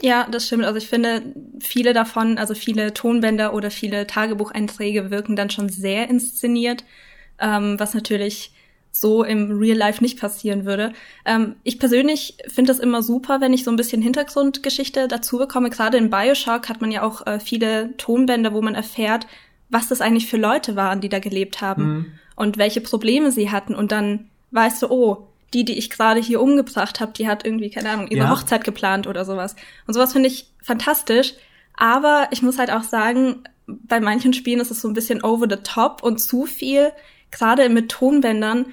[0.00, 0.64] Ja, das stimmt.
[0.64, 6.10] Also ich finde, viele davon, also viele Tonbänder oder viele Tagebucheinträge wirken dann schon sehr
[6.10, 6.84] inszeniert,
[7.38, 8.52] ähm, was natürlich
[8.90, 10.92] so im Real Life nicht passieren würde.
[11.24, 15.70] Ähm, ich persönlich finde das immer super, wenn ich so ein bisschen Hintergrundgeschichte dazu bekomme.
[15.70, 19.26] Gerade in Bioshock hat man ja auch äh, viele Tonbänder, wo man erfährt,
[19.68, 22.06] was das eigentlich für Leute waren, die da gelebt haben mhm.
[22.36, 23.74] und welche Probleme sie hatten.
[23.74, 27.70] Und dann weißt du, oh, die, die ich gerade hier umgebracht habe, die hat irgendwie,
[27.70, 28.30] keine Ahnung, ihre ja.
[28.30, 29.56] Hochzeit geplant oder sowas.
[29.86, 31.34] Und sowas finde ich fantastisch.
[31.76, 35.46] Aber ich muss halt auch sagen, bei manchen Spielen ist es so ein bisschen over
[35.48, 36.92] the top und zu viel.
[37.30, 38.66] Gerade mit Tonbändern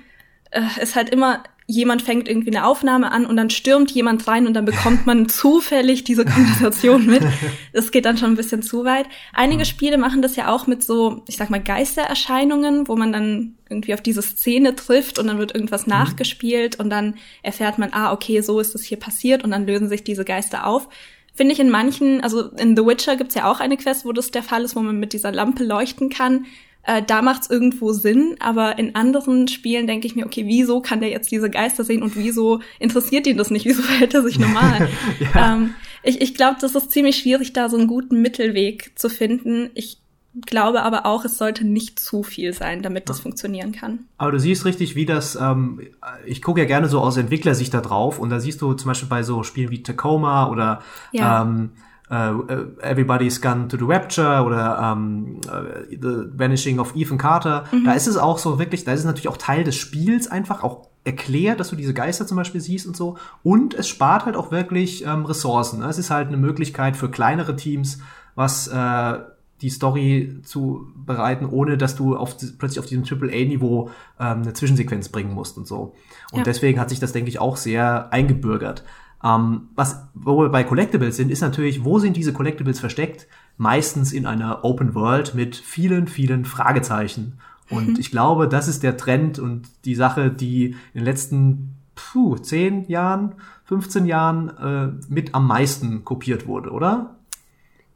[0.51, 4.45] äh, ist halt immer, jemand fängt irgendwie eine Aufnahme an und dann stürmt jemand rein
[4.45, 7.23] und dann bekommt man zufällig diese Konversation mit.
[7.73, 9.05] Das geht dann schon ein bisschen zu weit.
[9.33, 9.65] Einige.
[9.65, 13.93] Spiele machen das ja auch mit so, ich sag mal, Geistererscheinungen, wo man dann irgendwie
[13.93, 15.93] auf diese Szene trifft und dann wird irgendwas mhm.
[15.93, 19.89] nachgespielt und dann erfährt man, ah, okay, so ist es hier passiert und dann lösen
[19.89, 20.87] sich diese Geister auf.
[21.33, 24.31] Finde ich in manchen, also in The Witcher gibt's ja auch eine Quest, wo das
[24.31, 26.45] der Fall ist, wo man mit dieser Lampe leuchten kann.
[26.85, 30.81] Äh, da macht es irgendwo Sinn, aber in anderen Spielen denke ich mir, okay, wieso
[30.81, 33.65] kann der jetzt diese Geister sehen und wieso interessiert ihn das nicht?
[33.65, 34.89] Wieso verhält er sich normal?
[35.33, 35.53] ja.
[35.53, 39.71] ähm, ich ich glaube, das ist ziemlich schwierig, da so einen guten Mittelweg zu finden.
[39.73, 39.97] Ich
[40.45, 43.99] glaube aber auch, es sollte nicht zu viel sein, damit das funktionieren kann.
[44.17, 45.81] Aber du siehst richtig, wie das, ähm,
[46.25, 49.09] ich gucke ja gerne so aus Entwicklersicht da drauf und da siehst du zum Beispiel
[49.09, 51.41] bei so Spielen wie Tacoma oder ja.
[51.41, 51.71] ähm,
[52.09, 57.65] uh, Everybody's Gone to the Rapture oder um, uh, The Vanishing of Ethan Carter.
[57.71, 57.85] Mhm.
[57.85, 60.63] Da ist es auch so wirklich, da ist es natürlich auch Teil des Spiels einfach,
[60.63, 63.17] auch erklärt, dass du diese Geister zum Beispiel siehst und so.
[63.43, 65.79] Und es spart halt auch wirklich ähm, Ressourcen.
[65.79, 65.87] Ne?
[65.87, 67.99] Es ist halt eine Möglichkeit für kleinere Teams,
[68.33, 69.19] was äh,
[69.61, 73.89] die Story zu bereiten, ohne dass du auf, plötzlich auf diesem AAA-Niveau
[74.19, 75.93] ähm, eine Zwischensequenz bringen musst und so.
[76.31, 76.43] Und ja.
[76.43, 78.83] deswegen hat sich das, denke ich, auch sehr eingebürgert.
[79.25, 83.27] Ähm, was, wo wir bei Collectibles sind, ist natürlich, wo sind diese Collectibles versteckt?
[83.57, 87.39] Meistens in einer Open World mit vielen, vielen Fragezeichen.
[87.69, 87.95] Und mhm.
[87.99, 92.87] ich glaube, das ist der Trend und die Sache, die in den letzten puh, 10
[92.87, 93.35] Jahren,
[93.65, 97.15] 15 Jahren äh, mit am meisten kopiert wurde, oder?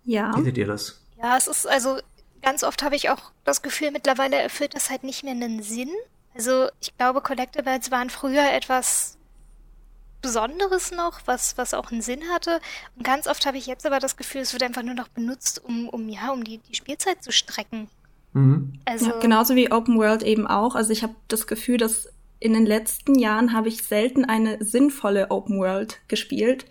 [0.06, 0.36] Ja.
[0.36, 1.04] Wie seht ihr das?
[1.22, 1.98] Ja, es ist also
[2.42, 5.90] ganz oft habe ich auch das Gefühl, mittlerweile erfüllt das halt nicht mehr einen Sinn.
[6.34, 9.19] Also ich glaube, Collectibles waren früher etwas
[10.22, 12.60] Besonderes noch, was, was auch einen Sinn hatte.
[12.96, 15.62] Und ganz oft habe ich jetzt aber das Gefühl, es wird einfach nur noch benutzt,
[15.64, 17.90] um, um ja, um die, die Spielzeit zu strecken.
[18.34, 18.74] Mhm.
[18.86, 20.76] Also, ja, genauso wie Open World eben auch.
[20.76, 25.30] Also ich habe das Gefühl, dass in den letzten Jahren habe ich selten eine sinnvolle
[25.30, 26.66] Open World gespielt,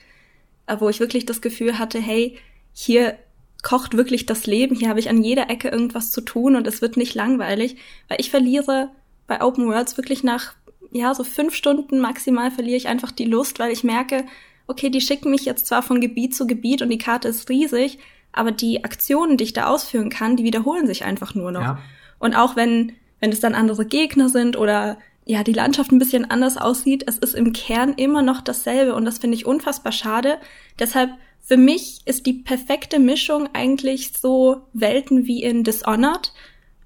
[0.66, 2.38] äh, wo ich wirklich das Gefühl hatte, hey,
[2.72, 3.18] hier
[3.62, 6.80] kocht wirklich das Leben, hier habe ich an jeder Ecke irgendwas zu tun und es
[6.80, 7.76] wird nicht langweilig,
[8.08, 8.90] weil ich verliere
[9.26, 10.54] bei Open Worlds wirklich nach
[10.90, 14.24] ja, so fünf Stunden maximal verliere ich einfach die Lust, weil ich merke,
[14.66, 17.98] okay, die schicken mich jetzt zwar von Gebiet zu Gebiet und die Karte ist riesig,
[18.32, 21.62] aber die Aktionen, die ich da ausführen kann, die wiederholen sich einfach nur noch.
[21.62, 21.78] Ja.
[22.18, 26.30] Und auch wenn, wenn es dann andere Gegner sind oder ja, die Landschaft ein bisschen
[26.30, 27.04] anders aussieht.
[27.06, 30.38] Es ist im Kern immer noch dasselbe und das finde ich unfassbar schade.
[30.78, 31.10] Deshalb
[31.42, 36.32] für mich ist die perfekte Mischung eigentlich so Welten wie in Dishonored,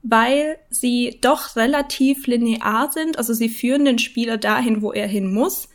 [0.02, 5.32] weil sie doch relativ linear sind, also sie führen den Spieler dahin, wo er hin
[5.32, 5.68] muss.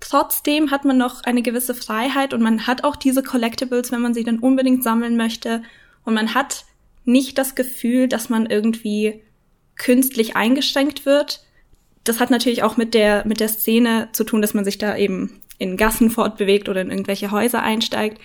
[0.00, 4.14] Trotzdem hat man noch eine gewisse Freiheit und man hat auch diese Collectibles, wenn man
[4.14, 5.62] sie dann unbedingt sammeln möchte.
[6.04, 6.64] Und man hat
[7.04, 9.22] nicht das Gefühl, dass man irgendwie
[9.76, 11.44] künstlich eingeschränkt wird.
[12.02, 14.96] Das hat natürlich auch mit der, mit der Szene zu tun, dass man sich da
[14.96, 18.20] eben in Gassen fortbewegt oder in irgendwelche Häuser einsteigt.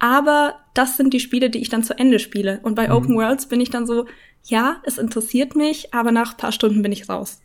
[0.00, 2.58] Aber das sind die Spiele, die ich dann zu Ende spiele.
[2.64, 2.94] Und bei mhm.
[2.94, 4.06] Open Worlds bin ich dann so,
[4.44, 7.40] ja, es interessiert mich, aber nach paar Stunden bin ich raus.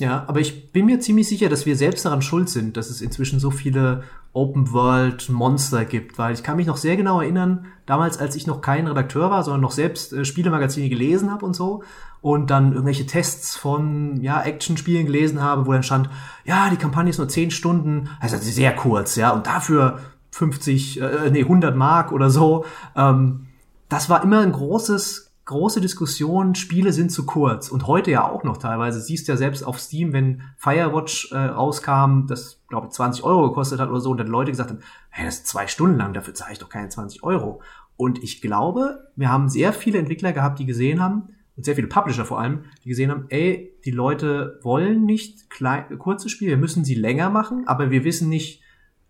[0.00, 3.00] Ja, aber ich bin mir ziemlich sicher, dass wir selbst daran schuld sind, dass es
[3.02, 7.66] inzwischen so viele Open World Monster gibt, weil ich kann mich noch sehr genau erinnern,
[7.84, 11.54] damals, als ich noch kein Redakteur war, sondern noch selbst äh, Spielemagazine gelesen habe und
[11.54, 11.82] so
[12.22, 16.08] und dann irgendwelche Tests von ja Action-Spielen gelesen habe, wo dann stand,
[16.44, 21.30] ja, die Kampagne ist nur 10 Stunden, also sehr kurz, ja, und dafür 50, äh,
[21.30, 22.64] nee, 100 Mark oder so.
[22.96, 23.48] Ähm,
[23.88, 27.68] das war immer ein großes große Diskussion, Spiele sind zu kurz.
[27.68, 29.00] Und heute ja auch noch teilweise.
[29.00, 33.80] Siehst ja selbst auf Steam, wenn Firewatch äh, rauskam, das, glaube ich, 20 Euro gekostet
[33.80, 36.34] hat oder so, und dann Leute gesagt haben, hey, das ist zwei Stunden lang, dafür
[36.34, 37.60] zahle ich doch keine 20 Euro.
[37.96, 41.88] Und ich glaube, wir haben sehr viele Entwickler gehabt, die gesehen haben, und sehr viele
[41.88, 46.58] Publisher vor allem, die gesehen haben, ey, die Leute wollen nicht klein, kurze Spiele, wir
[46.58, 48.61] müssen sie länger machen, aber wir wissen nicht,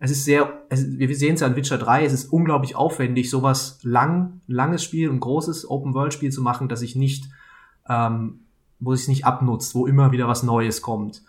[0.03, 3.29] es ist sehr, es, wir sehen es ja in Witcher 3, es ist unglaublich aufwendig,
[3.29, 7.29] sowas lang, langes Spiel und großes Open-World-Spiel zu machen, dass ich nicht,
[7.87, 8.41] ähm,
[8.81, 11.23] wo es nicht abnutzt, wo immer wieder was Neues kommt.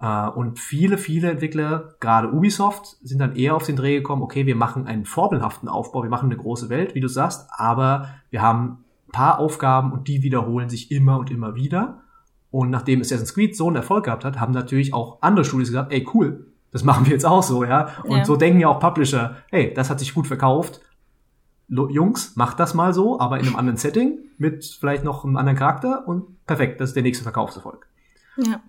[0.00, 4.46] Äh, und viele, viele Entwickler, gerade Ubisoft, sind dann eher auf den Dreh gekommen, okay,
[4.46, 8.42] wir machen einen vorbelhaften Aufbau, wir machen eine große Welt, wie du sagst, aber wir
[8.42, 12.02] haben ein paar Aufgaben und die wiederholen sich immer und immer wieder.
[12.52, 15.92] Und nachdem Assassin's Creed so einen Erfolg gehabt hat, haben natürlich auch andere Studios gesagt,
[15.92, 17.96] ey cool, das machen wir jetzt auch so, ja.
[18.04, 18.24] Und ja.
[18.24, 20.80] so denken ja auch Publisher, hey, das hat sich gut verkauft.
[21.68, 25.58] Jungs, macht das mal so, aber in einem anderen Setting mit vielleicht noch einem anderen
[25.58, 27.86] Charakter und perfekt, das ist der nächste Verkaufserfolg.
[28.36, 28.60] Ja.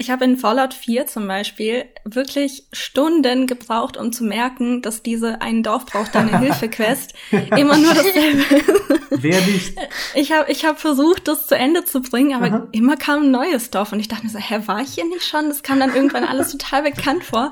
[0.00, 5.40] Ich habe in Fallout 4 zum Beispiel wirklich Stunden gebraucht, um zu merken, dass diese
[5.40, 8.80] ein Dorf braucht eine Hilfe-Quest immer nur dasselbe ist.
[9.10, 9.76] Wer nicht?
[10.14, 12.68] Ich habe ich hab versucht, das zu Ende zu bringen, aber Aha.
[12.70, 15.24] immer kam ein neues Dorf und ich dachte mir so, hä, war ich hier nicht
[15.24, 15.48] schon?
[15.48, 17.50] Das kam dann irgendwann alles total bekannt vor.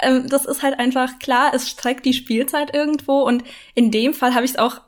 [0.00, 3.42] Ähm, das ist halt einfach klar, es streckt die Spielzeit irgendwo und
[3.74, 4.80] in dem Fall habe ich es auch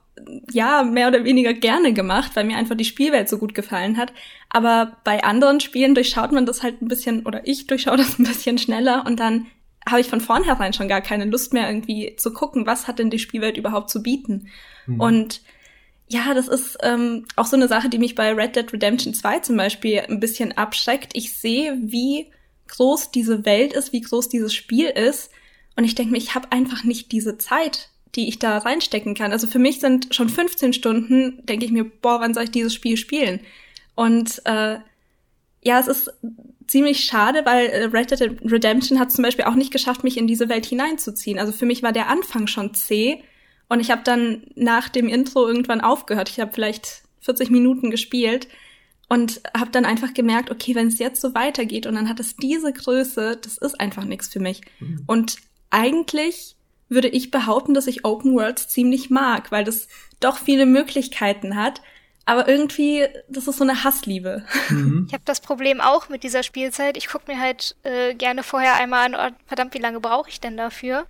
[0.51, 4.13] ja, mehr oder weniger gerne gemacht, weil mir einfach die Spielwelt so gut gefallen hat.
[4.51, 8.25] Aber bei anderen Spielen durchschaut man das halt ein bisschen, oder ich durchschaue das ein
[8.25, 9.47] bisschen schneller und dann
[9.89, 13.11] habe ich von vornherein schon gar keine Lust mehr irgendwie zu gucken, was hat denn
[13.11, 14.49] die Spielwelt überhaupt zu bieten.
[14.87, 15.01] Mhm.
[15.01, 15.41] Und
[16.09, 19.41] ja, das ist ähm, auch so eine Sache, die mich bei Red Dead Redemption 2
[19.41, 21.13] zum Beispiel ein bisschen abschreckt.
[21.15, 22.31] Ich sehe, wie
[22.69, 25.31] groß diese Welt ist, wie groß dieses Spiel ist.
[25.77, 29.33] Und ich denke mir, ich habe einfach nicht diese Zeit, die ich da reinstecken kann.
[29.33, 32.75] Also für mich sind schon 15 Stunden, denke ich mir, boah, wann soll ich dieses
[32.75, 33.41] Spiel spielen?
[33.95, 34.79] Und äh,
[35.63, 36.11] ja, es ist
[36.67, 40.27] ziemlich schade, weil äh, Red Dead Redemption hat zum Beispiel auch nicht geschafft, mich in
[40.27, 41.39] diese Welt hineinzuziehen.
[41.39, 43.23] Also für mich war der Anfang schon zäh
[43.69, 46.29] und ich habe dann nach dem Intro irgendwann aufgehört.
[46.29, 48.49] Ich habe vielleicht 40 Minuten gespielt
[49.09, 52.37] und habe dann einfach gemerkt, okay, wenn es jetzt so weitergeht und dann hat es
[52.37, 54.63] diese Größe, das ist einfach nichts für mich.
[54.81, 55.05] Mhm.
[55.07, 55.37] Und
[55.71, 56.57] eigentlich
[56.95, 59.89] würde ich behaupten, dass ich Open Worlds ziemlich mag, weil das
[60.21, 61.83] doch viele Möglichkeiten hat.
[62.25, 64.45] Aber irgendwie, das ist so eine Hassliebe.
[64.69, 65.07] Mhm.
[65.09, 66.97] Ich habe das Problem auch mit dieser Spielzeit.
[66.97, 70.41] Ich gucke mir halt äh, gerne vorher einmal an, oh, verdammt, wie lange brauche ich
[70.41, 71.07] denn dafür?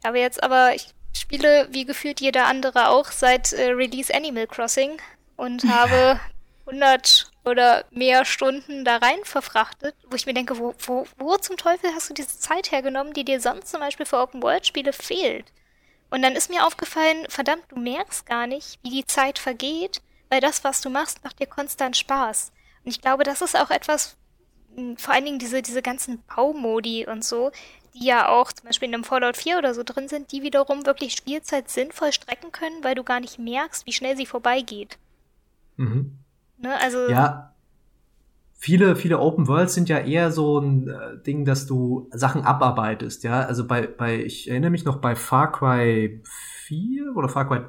[0.00, 4.48] Ich habe jetzt aber, ich spiele wie gefühlt jeder andere auch seit äh, Release Animal
[4.48, 5.00] Crossing
[5.36, 6.18] und habe
[6.66, 11.56] 100 oder mehr Stunden da rein verfrachtet, wo ich mir denke, wo, wo, wo zum
[11.56, 15.46] Teufel hast du diese Zeit hergenommen, die dir sonst zum Beispiel für Open-World-Spiele fehlt?
[16.10, 20.40] Und dann ist mir aufgefallen, verdammt, du merkst gar nicht, wie die Zeit vergeht, weil
[20.40, 22.52] das, was du machst, macht dir konstant Spaß.
[22.84, 24.16] Und ich glaube, das ist auch etwas,
[24.74, 27.52] hm, vor allen Dingen diese, diese ganzen Baumodi und so,
[27.94, 30.86] die ja auch zum Beispiel in einem Fallout 4 oder so drin sind, die wiederum
[30.86, 34.98] wirklich Spielzeit sinnvoll strecken können, weil du gar nicht merkst, wie schnell sie vorbeigeht.
[35.76, 36.18] Mhm.
[36.62, 36.70] Ne?
[36.82, 37.52] Also ja,
[38.60, 43.24] viele, viele Open Worlds sind ja eher so ein äh, Ding, dass du Sachen abarbeitest,
[43.24, 43.40] ja.
[43.40, 47.60] Also bei, bei, ich erinnere mich noch bei Far Cry 4 oder Far Cry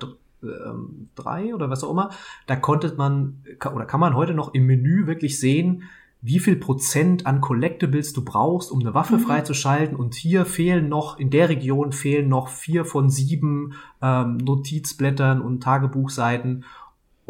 [1.15, 2.09] 3 ähm, oder was auch immer,
[2.47, 5.83] da konnte man, oder kann man heute noch im Menü wirklich sehen,
[6.23, 9.21] wie viel Prozent an Collectibles du brauchst, um eine Waffe mhm.
[9.21, 9.95] freizuschalten.
[9.97, 13.73] Und hier fehlen noch, in der Region fehlen noch vier von sieben
[14.03, 16.63] ähm, Notizblättern und Tagebuchseiten.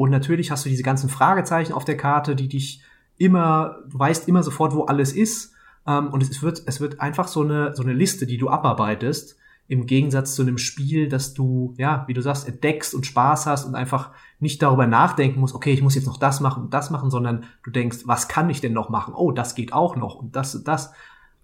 [0.01, 2.81] Und natürlich hast du diese ganzen Fragezeichen auf der Karte, die dich
[3.19, 5.53] immer, du weißt immer sofort, wo alles ist.
[5.85, 9.37] Ähm, und es wird, es wird einfach so eine, so eine Liste, die du abarbeitest,
[9.67, 13.65] im Gegensatz zu einem Spiel, dass du, ja, wie du sagst, entdeckst und Spaß hast
[13.65, 14.09] und einfach
[14.39, 17.43] nicht darüber nachdenken musst, okay, ich muss jetzt noch das machen und das machen, sondern
[17.63, 19.13] du denkst, was kann ich denn noch machen?
[19.13, 20.93] Oh, das geht auch noch und das und das.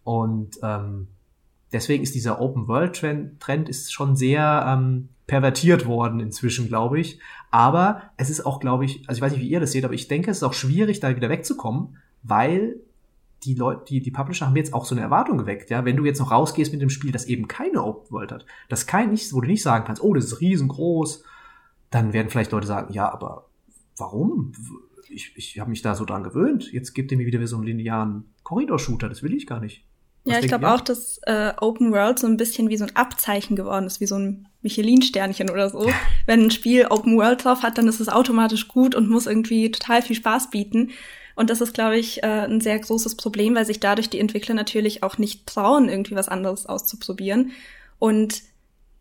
[0.03, 1.09] Und ähm,
[1.71, 6.99] deswegen ist dieser Open World Trend, Trend ist schon sehr ähm, pervertiert worden inzwischen, glaube
[6.99, 7.19] ich.
[7.51, 9.93] Aber es ist auch, glaube ich, also ich weiß nicht, wie ihr das seht, aber
[9.93, 12.77] ich denke, es ist auch schwierig, da wieder wegzukommen, weil
[13.43, 15.85] die Leute, die, die Publisher haben jetzt auch so eine Erwartung geweckt, ja.
[15.85, 18.87] Wenn du jetzt noch rausgehst mit dem Spiel, das eben keine Open World hat, das
[18.87, 21.23] kein nichts, wo du nicht sagen kannst, oh, das ist riesengroß,
[21.91, 23.45] dann werden vielleicht Leute sagen, ja, aber
[23.95, 24.53] warum?
[25.09, 26.71] Ich, ich habe mich da so dran gewöhnt.
[26.73, 29.85] Jetzt gibt ihr mir wieder so einen linearen Korridor-Shooter, das will ich gar nicht.
[30.29, 33.55] Ja, ich glaube auch, dass äh, Open World so ein bisschen wie so ein Abzeichen
[33.55, 35.89] geworden ist, wie so ein Michelin-Sternchen oder so.
[36.25, 39.71] Wenn ein Spiel Open World drauf hat, dann ist es automatisch gut und muss irgendwie
[39.71, 40.91] total viel Spaß bieten.
[41.35, 44.55] Und das ist, glaube ich, äh, ein sehr großes Problem, weil sich dadurch die Entwickler
[44.55, 47.51] natürlich auch nicht trauen, irgendwie was anderes auszuprobieren.
[47.99, 48.41] Und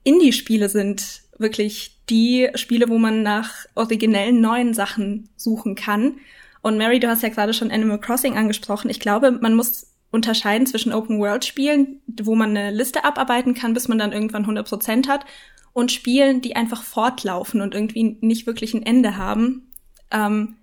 [0.04, 6.16] Indie-Spiele sind wirklich die Spiele, wo man nach originellen neuen Sachen suchen kann.
[6.62, 8.90] Und Mary, du hast ja gerade schon Animal Crossing angesprochen.
[8.90, 13.98] Ich glaube, man muss unterscheiden zwischen Open-World-Spielen, wo man eine Liste abarbeiten kann, bis man
[13.98, 15.26] dann irgendwann 100 Prozent hat,
[15.72, 19.70] und Spielen, die einfach fortlaufen und irgendwie nicht wirklich ein Ende haben.
[20.10, 20.56] Ähm,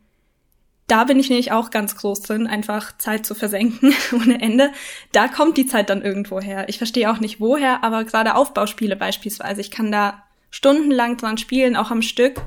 [0.88, 4.72] da bin ich nämlich auch ganz groß drin, einfach Zeit zu versenken ohne Ende.
[5.12, 6.68] Da kommt die Zeit dann irgendwo her.
[6.68, 11.76] Ich verstehe auch nicht woher, aber gerade Aufbauspiele beispielsweise, ich kann da stundenlang dran spielen,
[11.76, 12.42] auch am Stück.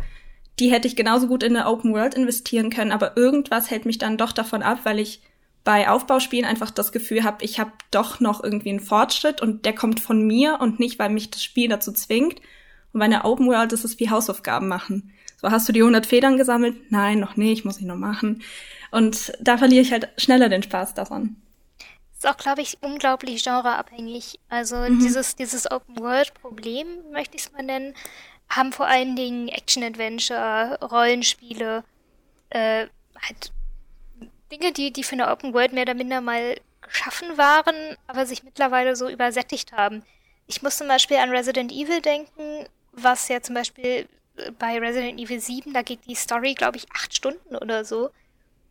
[0.59, 3.99] Die hätte ich genauso gut in eine Open World investieren können, aber irgendwas hält mich
[3.99, 5.21] dann doch davon ab, weil ich
[5.67, 9.75] bei Aufbauspielen einfach das Gefühl habe, ich habe doch noch irgendwie einen Fortschritt und der
[9.75, 12.41] kommt von mir und nicht, weil mich das Spiel dazu zwingt.
[12.93, 15.13] Und bei einer Open World ist es wie Hausaufgaben machen.
[15.43, 16.77] So, hast du die 100 Federn gesammelt?
[16.93, 18.45] Nein, noch nicht, muss ich noch machen.
[18.93, 21.35] Und da verliere ich halt schneller den Spaß daran.
[22.15, 24.39] Ist auch, glaube ich, unglaublich genreabhängig.
[24.49, 25.01] Also mhm.
[25.01, 27.93] dieses, dieses Open-World-Problem, möchte ich es mal nennen,
[28.49, 31.83] haben vor allen Dingen Action-Adventure, Rollenspiele,
[32.51, 32.87] äh,
[33.21, 33.53] halt
[34.51, 37.75] Dinge, die, die für eine Open World mehr oder minder mal geschaffen waren,
[38.07, 40.05] aber sich mittlerweile so übersättigt haben.
[40.47, 45.21] Ich muss zum Beispiel an Resident Evil denken, was ja zum Beispiel äh, bei Resident
[45.21, 48.11] Evil 7, da geht die Story, glaube ich, acht Stunden oder so.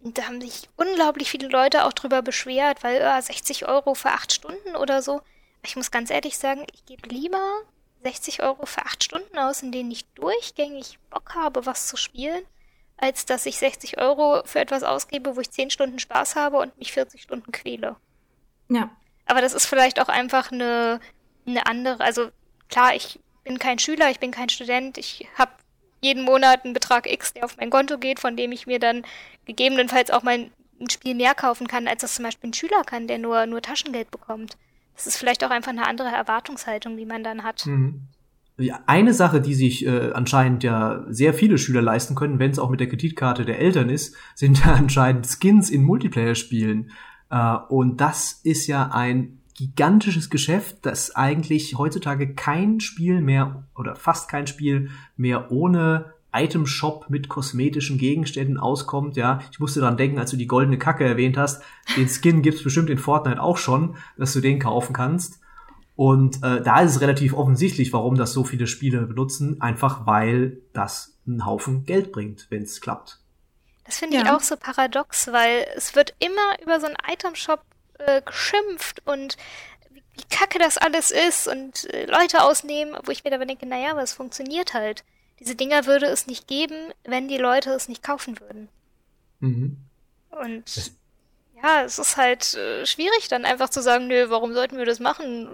[0.01, 4.09] Und da haben sich unglaublich viele Leute auch drüber beschwert, weil äh, 60 Euro für
[4.09, 5.21] acht Stunden oder so.
[5.63, 7.61] Ich muss ganz ehrlich sagen, ich gebe lieber
[8.03, 12.43] 60 Euro für acht Stunden aus, in denen ich durchgängig Bock habe, was zu spielen,
[12.97, 16.77] als dass ich 60 Euro für etwas ausgebe, wo ich 10 Stunden Spaß habe und
[16.77, 17.95] mich 40 Stunden quäle.
[18.69, 18.89] Ja.
[19.25, 20.99] Aber das ist vielleicht auch einfach eine,
[21.45, 22.29] eine andere, also
[22.69, 25.51] klar, ich bin kein Schüler, ich bin kein Student, ich habe
[26.01, 29.05] jeden Monat einen Betrag X, der auf mein Konto geht, von dem ich mir dann
[29.45, 33.07] gegebenenfalls auch mal ein Spiel mehr kaufen kann, als das zum Beispiel ein Schüler kann,
[33.07, 34.57] der nur, nur Taschengeld bekommt.
[34.95, 37.65] Das ist vielleicht auch einfach eine andere Erwartungshaltung, die man dann hat.
[37.65, 38.07] Mhm.
[38.85, 42.69] Eine Sache, die sich äh, anscheinend ja sehr viele Schüler leisten können, wenn es auch
[42.69, 46.91] mit der Kreditkarte der Eltern ist, sind ja anscheinend Skins in Multiplayer-Spielen.
[47.29, 53.95] Äh, und das ist ja ein gigantisches Geschäft, das eigentlich heutzutage kein Spiel mehr oder
[53.95, 59.39] fast kein Spiel mehr ohne Item Shop mit kosmetischen Gegenständen auskommt, ja.
[59.51, 61.63] Ich musste dran denken, als du die goldene Kacke erwähnt hast.
[61.95, 65.39] Den Skin gibt's bestimmt in Fortnite auch schon, dass du den kaufen kannst.
[65.95, 70.57] Und äh, da ist es relativ offensichtlich, warum das so viele Spiele benutzen, einfach weil
[70.73, 73.19] das einen Haufen Geld bringt, wenn es klappt.
[73.85, 74.35] Das finde ich ja.
[74.35, 77.61] auch so paradox, weil es wird immer über so einen Itemshop
[77.99, 79.37] äh, geschimpft und
[79.91, 83.65] wie, wie kacke das alles ist und äh, Leute ausnehmen, wo ich mir dabei denke,
[83.65, 85.03] naja, aber es funktioniert halt.
[85.39, 88.69] Diese Dinger würde es nicht geben, wenn die Leute es nicht kaufen würden.
[89.39, 89.77] Mhm.
[90.29, 90.91] Und das
[91.63, 94.99] ja, es ist halt äh, schwierig, dann einfach zu sagen, nö, warum sollten wir das
[94.99, 95.47] machen?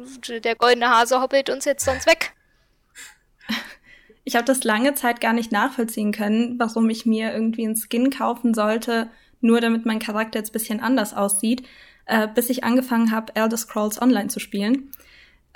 [0.43, 2.33] Der goldene Hase hoppelt uns jetzt sonst weg.
[4.23, 8.11] Ich habe das lange Zeit gar nicht nachvollziehen können, warum ich mir irgendwie einen Skin
[8.11, 9.09] kaufen sollte,
[9.41, 11.67] nur damit mein Charakter jetzt bisschen anders aussieht,
[12.05, 14.91] äh, bis ich angefangen habe, Elder Scrolls Online zu spielen.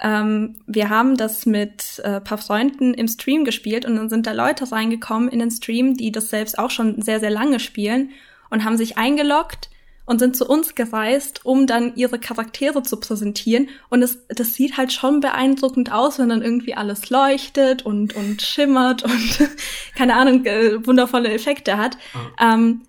[0.02, 4.32] Ähm, wir haben das mit äh, paar Freunden im Stream gespielt und dann sind da
[4.32, 8.10] Leute reingekommen in den Stream, die das selbst auch schon sehr, sehr lange spielen
[8.50, 9.70] und haben sich eingeloggt
[10.06, 13.70] und sind zu uns gereist, um dann ihre Charaktere zu präsentieren.
[13.90, 18.42] Und es, das sieht halt schon beeindruckend aus, wenn dann irgendwie alles leuchtet und, und
[18.42, 19.50] schimmert und
[19.96, 21.96] keine Ahnung, äh, wundervolle Effekte hat.
[21.96, 22.20] Mhm.
[22.40, 22.82] Ähm,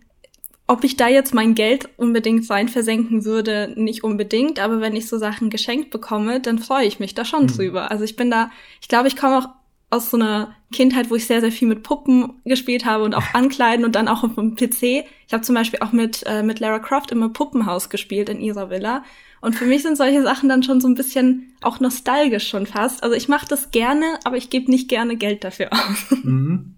[0.69, 5.09] ob ich da jetzt mein Geld unbedingt rein versenken würde, nicht unbedingt, aber wenn ich
[5.09, 7.49] so Sachen geschenkt bekomme, dann freue ich mich da schon mhm.
[7.49, 7.91] drüber.
[7.91, 8.51] Also ich bin da,
[8.81, 9.49] ich glaube, ich komme auch
[9.91, 13.25] aus so einer Kindheit, wo ich sehr, sehr viel mit Puppen gespielt habe und auch
[13.35, 15.05] Ankleiden und dann auch auf dem PC.
[15.27, 18.71] Ich habe zum Beispiel auch mit, äh, mit Lara Croft immer Puppenhaus gespielt in ihrer
[18.71, 19.05] Villa.
[19.41, 23.03] Und für mich sind solche Sachen dann schon so ein bisschen auch nostalgisch schon fast.
[23.03, 26.17] Also ich mache das gerne, aber ich gebe nicht gerne Geld dafür aus.
[26.25, 26.73] Mhm.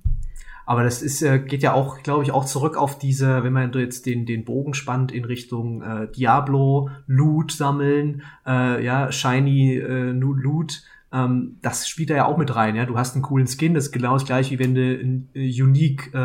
[0.67, 3.73] Aber das ist, äh, geht ja auch, glaube ich, auch zurück auf diese, wenn man
[3.73, 10.11] jetzt den, den Bogen spannt in Richtung äh, Diablo, Loot sammeln, äh, ja, Shiny äh,
[10.11, 10.83] Loot,
[11.13, 12.85] ähm, das spielt da ja auch mit rein, ja.
[12.85, 16.13] Du hast einen coolen Skin, das ist genau das gleiche, wie wenn du eine unique
[16.13, 16.19] äh,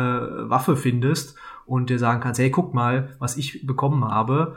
[0.50, 4.56] Waffe findest und dir sagen kannst, hey, guck mal, was ich bekommen habe.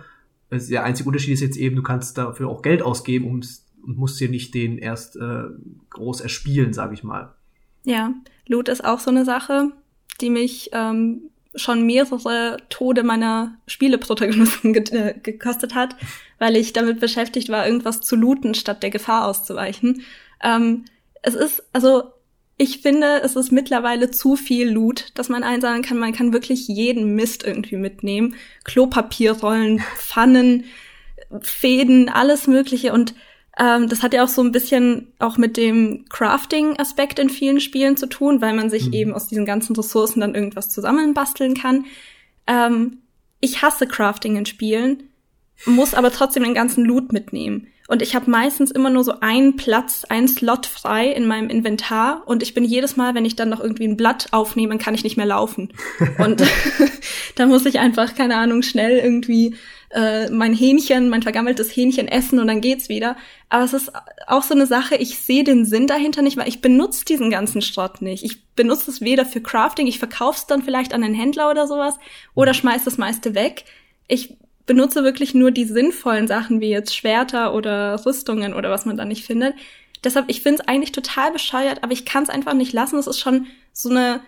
[0.52, 3.48] Der einzige Unterschied ist jetzt eben, du kannst dafür auch Geld ausgeben und
[3.86, 5.44] musst dir nicht den erst äh,
[5.90, 7.34] groß erspielen, sage ich mal.
[7.86, 8.14] Ja,
[8.48, 9.72] Loot ist auch so eine Sache,
[10.20, 15.96] die mich ähm, schon mehrere Tode meiner Spieleprotagonisten ge äh, gekostet hat,
[16.40, 20.04] weil ich damit beschäftigt war, irgendwas zu looten, statt der Gefahr auszuweichen.
[20.42, 20.86] Ähm,
[21.22, 22.04] es ist, also
[22.58, 26.00] ich finde, es ist mittlerweile zu viel Loot, dass man einsammeln kann.
[26.00, 28.36] Man kann wirklich jeden Mist irgendwie mitnehmen.
[28.64, 30.64] Klopapierrollen, Pfannen,
[31.42, 32.94] Fäden, alles Mögliche.
[32.94, 33.14] Und
[33.60, 37.98] ähm, das hat ja auch so ein bisschen auch mit dem Crafting-Aspekt in vielen Spielen
[37.98, 38.94] zu tun, weil man sich mhm.
[38.94, 41.86] eben aus diesen ganzen Ressourcen dann irgendwas zusammenbasteln kann.
[42.46, 43.00] Ähm,
[43.40, 45.04] ich hasse Crafting in Spielen,
[45.66, 47.68] muss aber trotzdem den ganzen Loot mitnehmen.
[47.88, 52.24] Und ich habe meistens immer nur so einen Platz, einen Slot frei in meinem Inventar.
[52.26, 55.06] Und ich bin jedes Mal, wenn ich dann noch irgendwie ein Blatt aufnehme, kann ich
[55.06, 55.72] nicht mehr laufen.
[56.18, 56.44] Und
[57.36, 59.56] da muss ich einfach, keine Ahnung, schnell irgendwie
[59.92, 63.16] äh, mein Hähnchen, mein vergammeltes Hähnchen essen und dann geht's wieder.
[63.50, 63.92] Aber es ist
[64.28, 67.62] auch so eine Sache, ich sehe den Sinn dahinter nicht, weil ich benutze diesen ganzen
[67.62, 68.24] Schrott nicht.
[68.24, 71.68] Ich benutze es weder für Crafting, ich verkaufe es dann vielleicht an einen Händler oder
[71.68, 71.98] sowas
[72.36, 73.64] oder schmeiß das meiste weg.
[74.08, 78.98] Ich benutze wirklich nur die sinnvollen Sachen wie jetzt Schwerter oder Rüstungen oder was man
[78.98, 79.56] da nicht findet.
[80.04, 83.00] Deshalb, ich finde es eigentlich total bescheuert, aber ich kann es einfach nicht lassen.
[83.00, 84.22] Es ist schon so eine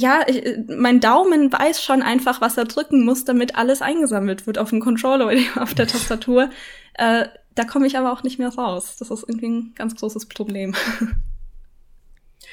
[0.00, 4.58] ja, ich, mein Daumen weiß schon einfach, was er drücken muss, damit alles eingesammelt wird
[4.58, 6.50] auf dem Controller oder auf der Tastatur.
[6.94, 8.96] Äh, da komme ich aber auch nicht mehr raus.
[8.98, 10.74] Das ist irgendwie ein ganz großes Problem.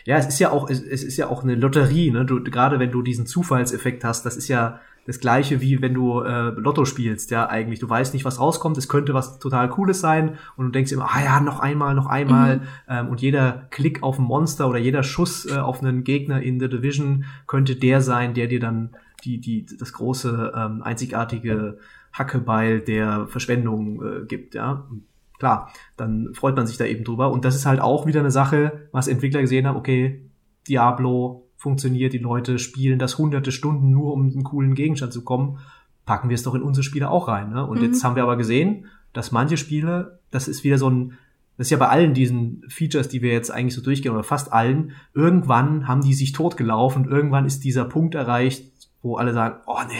[0.05, 2.23] Ja, es ist ja auch, es, es ist ja auch eine Lotterie, ne?
[2.23, 6.22] Du, gerade wenn du diesen Zufallseffekt hast, das ist ja, das gleiche wie wenn du
[6.22, 7.80] äh, Lotto spielst, ja, eigentlich.
[7.80, 11.08] Du weißt nicht, was rauskommt, es könnte was total Cooles sein und du denkst immer,
[11.10, 12.58] ah ja, noch einmal, noch einmal.
[12.58, 12.62] Mhm.
[12.89, 16.60] Ähm, und jeder Klick auf ein Monster oder jeder Schuss äh, auf einen Gegner in
[16.60, 18.91] The Division könnte der sein, der dir dann
[19.24, 21.80] die, die, das große, ähm, einzigartige
[22.12, 24.86] Hackebeil der Verschwendung äh, gibt, ja.
[24.89, 25.03] Und
[25.39, 27.32] klar, dann freut man sich da eben drüber.
[27.32, 30.30] Und das ist halt auch wieder eine Sache, was Entwickler gesehen haben, okay,
[30.68, 35.60] Diablo funktioniert, die Leute spielen das hunderte Stunden nur, um einen coolen Gegenstand zu kommen,
[36.05, 37.49] packen wir es doch in unsere Spiele auch rein.
[37.49, 37.66] Ne?
[37.66, 37.86] Und mhm.
[37.86, 41.18] jetzt haben wir aber gesehen, dass manche Spiele, das ist wieder so ein,
[41.58, 44.53] das ist ja bei allen diesen Features, die wir jetzt eigentlich so durchgehen, oder fast
[44.53, 49.60] allen, irgendwann haben die sich totgelaufen und irgendwann ist dieser Punkt erreicht, wo alle sagen,
[49.66, 49.95] oh nee,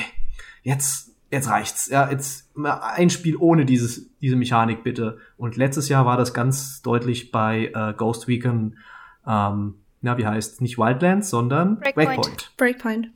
[0.62, 1.90] jetzt, jetzt reicht's.
[1.90, 5.18] Ja, jetzt ein Spiel ohne dieses, diese Mechanik bitte.
[5.36, 8.78] Und letztes Jahr war das ganz deutlich bei äh, Ghost Recon
[9.26, 12.08] ähm, na, wie heißt nicht Wildlands, sondern Breakpoint.
[12.08, 12.58] Breakpoint.
[12.58, 13.08] Breakpoint.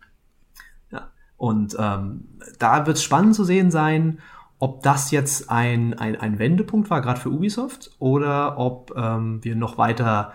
[0.91, 1.11] Ja.
[1.37, 2.29] Und ähm,
[2.59, 4.19] da wird es spannend zu sehen sein,
[4.59, 9.55] ob das jetzt ein, ein, ein Wendepunkt war, gerade für Ubisoft, oder ob ähm, wir
[9.55, 10.33] noch weiter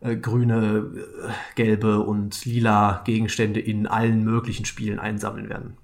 [0.00, 5.76] äh, grüne, äh, gelbe und lila Gegenstände in allen möglichen Spielen einsammeln werden.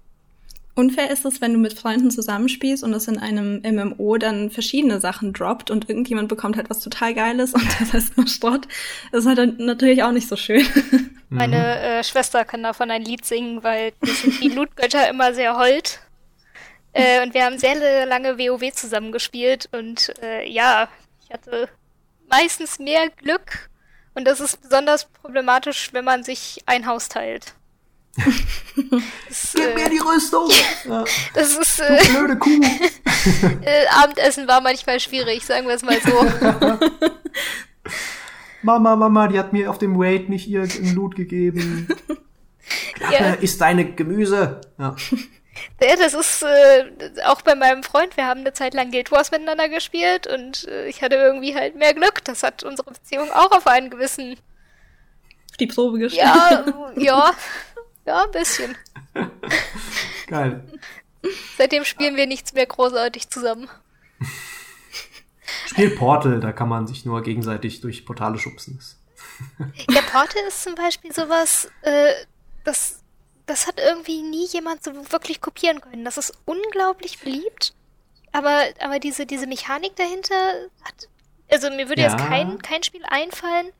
[0.74, 5.00] Unfair ist es, wenn du mit Freunden zusammenspielst und es in einem MMO dann verschiedene
[5.00, 8.66] Sachen droppt und irgendjemand bekommt halt was total Geiles und das heißt nur Schrott.
[9.10, 10.66] Das ist halt natürlich auch nicht so schön.
[11.28, 11.62] Meine mhm.
[11.62, 13.92] äh, Schwester kann davon ein Lied singen, weil
[14.40, 16.00] die Lootgötter immer sehr hold.
[16.94, 20.88] Äh, und wir haben sehr lange WoW zusammengespielt und äh, ja,
[21.22, 21.68] ich hatte
[22.30, 23.70] meistens mehr Glück
[24.14, 27.54] und das ist besonders problematisch, wenn man sich ein Haus teilt.
[28.14, 30.50] Das, Gib mir die Rüstung!
[30.84, 31.04] Ja.
[31.34, 31.80] Das ist.
[31.80, 32.60] Äh, du blöde Kuh!
[33.62, 36.24] äh, Abendessen war manchmal schwierig, sagen wir es mal so.
[38.62, 41.88] Mama, Mama, die hat mir auf dem Raid nicht ihr Loot gegeben.
[42.94, 43.32] Klappe, ja.
[43.34, 44.60] isst deine Gemüse.
[44.78, 44.96] Ja.
[45.80, 46.90] Ja, das ist äh,
[47.26, 48.16] auch bei meinem Freund.
[48.16, 51.76] Wir haben eine Zeit lang Guild Wars miteinander gespielt und äh, ich hatte irgendwie halt
[51.76, 52.24] mehr Glück.
[52.24, 54.36] Das hat unsere Beziehung auch auf einen gewissen
[55.60, 56.26] die Probe gestellt.
[56.26, 56.64] Ja,
[56.96, 57.30] ja,
[58.06, 58.76] ja, ein bisschen.
[60.26, 60.64] Geil.
[61.56, 63.68] Seitdem spielen wir nichts mehr großartig zusammen.
[65.66, 68.80] Spiel Portal, da kann man sich nur gegenseitig durch Portale schubsen.
[69.90, 72.12] Ja, Portal ist zum Beispiel sowas, äh,
[72.64, 73.02] das,
[73.46, 76.04] das hat irgendwie nie jemand so wirklich kopieren können.
[76.04, 77.74] Das ist unglaublich beliebt,
[78.32, 80.34] aber, aber diese, diese Mechanik dahinter
[80.84, 81.08] hat.
[81.50, 82.10] Also mir würde ja.
[82.10, 83.72] jetzt kein, kein Spiel einfallen,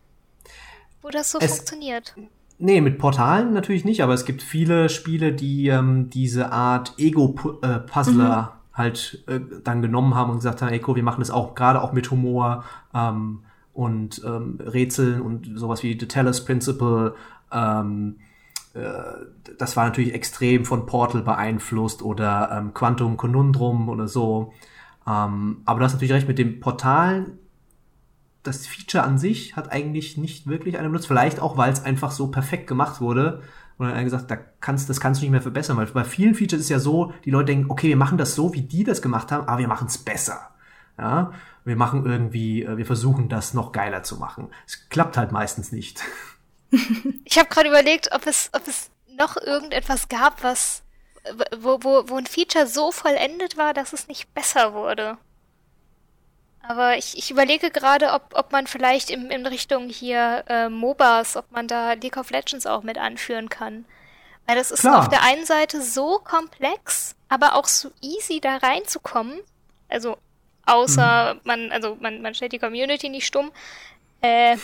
[1.01, 2.15] wo das so es, funktioniert.
[2.65, 8.53] Nee, mit Portalen natürlich nicht, aber es gibt viele Spiele, die ähm, diese Art Ego-Puzzler
[8.55, 8.79] mhm.
[8.79, 11.83] halt äh, dann genommen haben und gesagt haben, ey, cool, wir machen das auch, gerade
[11.83, 12.63] auch mit Humor
[12.95, 13.41] ähm,
[13.73, 17.17] und ähm, Rätseln und sowas wie The Tellers Principle.
[17.51, 18.19] Ähm,
[18.75, 18.91] äh,
[19.59, 24.53] das war natürlich extrem von Portal beeinflusst oder ähm, Quantum Conundrum oder so.
[25.05, 27.33] Ähm, aber du hast natürlich recht mit dem Portal.
[28.43, 31.07] Das Feature an sich hat eigentlich nicht wirklich einen Benutzt.
[31.07, 33.43] Vielleicht auch, weil es einfach so perfekt gemacht wurde.
[33.79, 35.77] Und dann gesagt, da kannst, das kannst du nicht mehr verbessern.
[35.77, 38.53] Weil bei vielen Features ist ja so, die Leute denken, okay, wir machen das so,
[38.55, 40.51] wie die das gemacht haben, aber wir machen es besser.
[40.99, 41.33] Ja,
[41.65, 44.49] wir machen irgendwie, äh, wir versuchen das noch geiler zu machen.
[44.67, 46.03] Es klappt halt meistens nicht.
[47.25, 50.83] Ich habe gerade überlegt, ob es, ob es noch irgendetwas gab, was,
[51.59, 55.19] wo, wo, wo ein Feature so vollendet war, dass es nicht besser wurde.
[56.63, 61.37] Aber ich, ich überlege gerade, ob, ob man vielleicht in, in Richtung hier äh, MOBAs,
[61.37, 63.85] ob man da League of Legends auch mit anführen kann.
[64.47, 65.01] Weil das ist Klar.
[65.01, 69.41] auf der einen Seite so komplex, aber auch so easy da reinzukommen.
[69.89, 70.19] Also
[70.67, 71.41] außer mhm.
[71.45, 73.51] man, also man, man stellt die Community nicht stumm.
[74.21, 74.57] Äh,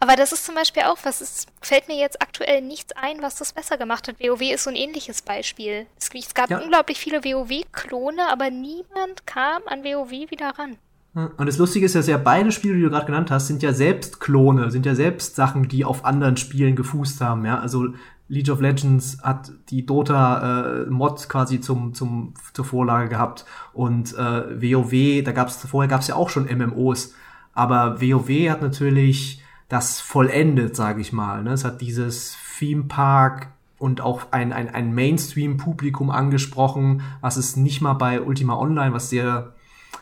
[0.00, 3.36] aber das ist zum Beispiel auch was, es fällt mir jetzt aktuell nichts ein, was
[3.36, 4.20] das besser gemacht hat.
[4.20, 5.86] WoW ist so ein ähnliches Beispiel.
[5.98, 6.58] Es, es gab ja.
[6.58, 10.78] unglaublich viele WoW-Klone, aber niemand kam an WoW wieder ran.
[11.14, 13.72] Und das Lustige ist, dass ja beide Spiele, die du gerade genannt hast, sind ja
[13.72, 17.44] selbst Klone, sind ja selbst Sachen, die auf anderen Spielen gefußt haben.
[17.44, 17.86] Ja, also
[18.26, 24.60] League of Legends hat die Dota-Mod äh, quasi zum, zum, zur Vorlage gehabt und äh,
[24.60, 27.14] WoW, da gab's vorher gab's ja auch schon MMOs,
[27.52, 31.42] aber WoW hat natürlich das vollendet, sage ich mal.
[31.42, 31.52] Ne?
[31.52, 33.48] Es hat dieses Theme Park
[33.78, 39.10] und auch ein, ein, ein Mainstream-Publikum angesprochen, was es nicht mal bei Ultima Online, was
[39.10, 39.53] sehr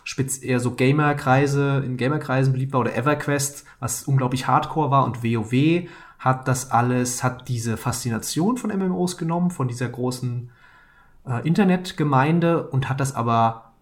[0.05, 5.23] spitz eher so Gamer-Kreise, in Gamer-Kreisen beliebt war, oder EverQuest, was unglaublich hardcore war und
[5.23, 5.89] WoW
[6.19, 10.51] hat das alles, hat diese Faszination von MMOs genommen, von dieser großen
[11.27, 13.73] äh, Internetgemeinde und hat das aber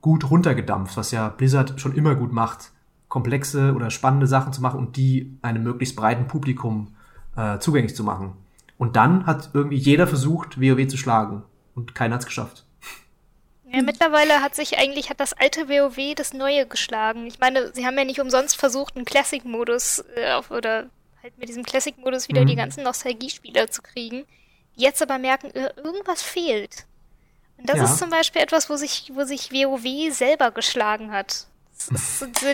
[0.00, 2.72] gut runtergedampft, was ja Blizzard schon immer gut macht
[3.12, 6.94] komplexe oder spannende Sachen zu machen und die einem möglichst breiten Publikum
[7.36, 8.32] äh, zugänglich zu machen.
[8.78, 11.42] Und dann hat irgendwie jeder versucht, WoW zu schlagen
[11.74, 12.64] und keiner hat es geschafft.
[13.72, 17.26] Ja, mittlerweile hat sich eigentlich hat das alte WoW das neue geschlagen.
[17.26, 20.90] Ich meine, sie haben ja nicht umsonst versucht, einen Classic-Modus äh, oder
[21.22, 22.48] halt mit diesem Classic-Modus wieder mhm.
[22.48, 24.26] die ganzen Nostalgiespieler zu kriegen,
[24.74, 26.86] jetzt aber merken, irgendwas fehlt.
[27.56, 27.84] Und das ja.
[27.84, 31.46] ist zum Beispiel etwas, wo sich, wo sich WoW selber geschlagen hat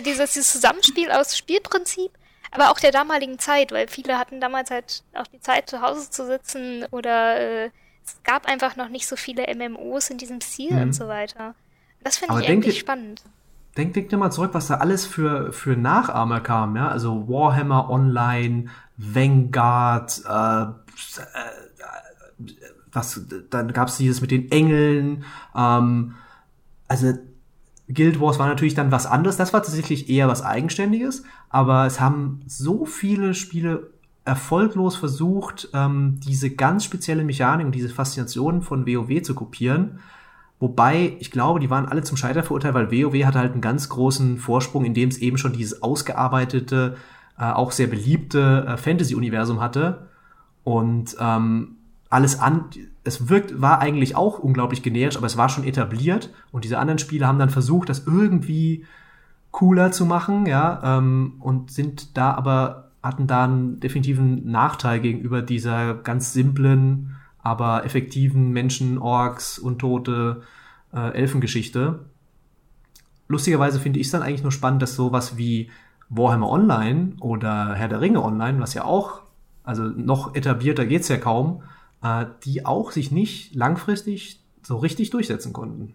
[0.03, 2.11] dieses, dieses Zusammenspiel aus Spielprinzip,
[2.51, 6.09] aber auch der damaligen Zeit, weil viele hatten damals halt auch die Zeit, zu Hause
[6.09, 7.69] zu sitzen oder äh,
[8.09, 10.81] es gab einfach noch nicht so viele MMOs in diesem Stil mhm.
[10.81, 11.55] und so weiter.
[12.03, 13.23] Das finde ich eigentlich spannend.
[13.77, 16.89] Denk, denk dir mal zurück, was da alles für, für Nachahmer kam, ja?
[16.89, 18.65] Also Warhammer Online,
[18.97, 20.67] Vanguard, äh, äh,
[22.91, 25.23] was, dann gab es dieses mit den Engeln,
[25.55, 26.15] ähm,
[26.87, 27.13] also
[27.87, 29.37] Guild Wars war natürlich dann was anderes.
[29.37, 33.91] Das war tatsächlich eher was Eigenständiges, aber es haben so viele Spiele
[34.25, 39.99] erfolglos versucht, ähm, diese ganz spezielle Mechanik und diese Faszination von WoW zu kopieren.
[40.59, 43.89] Wobei, ich glaube, die waren alle zum Scheitern verurteilt, weil WoW hatte halt einen ganz
[43.89, 46.97] großen Vorsprung, in dem es eben schon dieses ausgearbeitete,
[47.37, 50.07] äh, auch sehr beliebte äh, Fantasy-Universum hatte.
[50.63, 51.77] Und ähm,
[52.09, 52.65] alles an,
[53.03, 56.99] es wirkt, war eigentlich auch unglaublich generisch, aber es war schon etabliert und diese anderen
[56.99, 58.85] Spiele haben dann versucht, das irgendwie
[59.51, 65.41] cooler zu machen, ja, ähm, und sind da aber, hatten da einen definitiven Nachteil gegenüber
[65.41, 70.41] dieser ganz simplen, aber effektiven Menschen, Orks und tote
[70.93, 72.05] äh, Elfengeschichte.
[73.27, 75.69] Lustigerweise finde ich es dann eigentlich nur spannend, dass sowas wie
[76.09, 79.21] Warhammer Online oder Herr der Ringe Online, was ja auch,
[79.63, 81.63] also noch etablierter geht's ja kaum,
[82.01, 85.93] äh, die auch sich nicht langfristig so richtig durchsetzen konnten.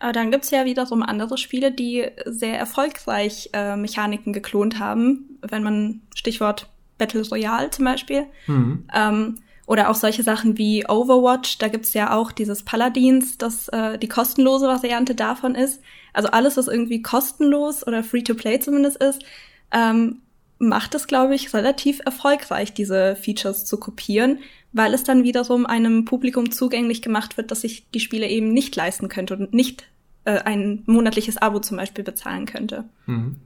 [0.00, 5.62] Aber dann gibt's ja wiederum andere Spiele, die sehr erfolgreich äh, Mechaniken geklont haben, wenn
[5.62, 6.68] man Stichwort
[6.98, 8.26] Battle Royale zum Beispiel.
[8.46, 8.84] Mhm.
[8.94, 13.98] Ähm, oder auch solche Sachen wie Overwatch, da gibt's ja auch dieses Paladins, das äh,
[13.98, 15.80] die kostenlose Variante davon ist.
[16.12, 19.24] Also alles, was irgendwie kostenlos oder free-to-play zumindest ist,
[19.72, 20.20] ähm,
[20.58, 24.38] macht es, glaube ich, relativ erfolgreich, diese Features zu kopieren,
[24.72, 28.74] weil es dann wiederum einem Publikum zugänglich gemacht wird, dass sich die Spiele eben nicht
[28.76, 29.88] leisten könnte und nicht
[30.24, 32.84] äh, ein monatliches Abo zum Beispiel bezahlen könnte.
[33.06, 33.36] Mhm.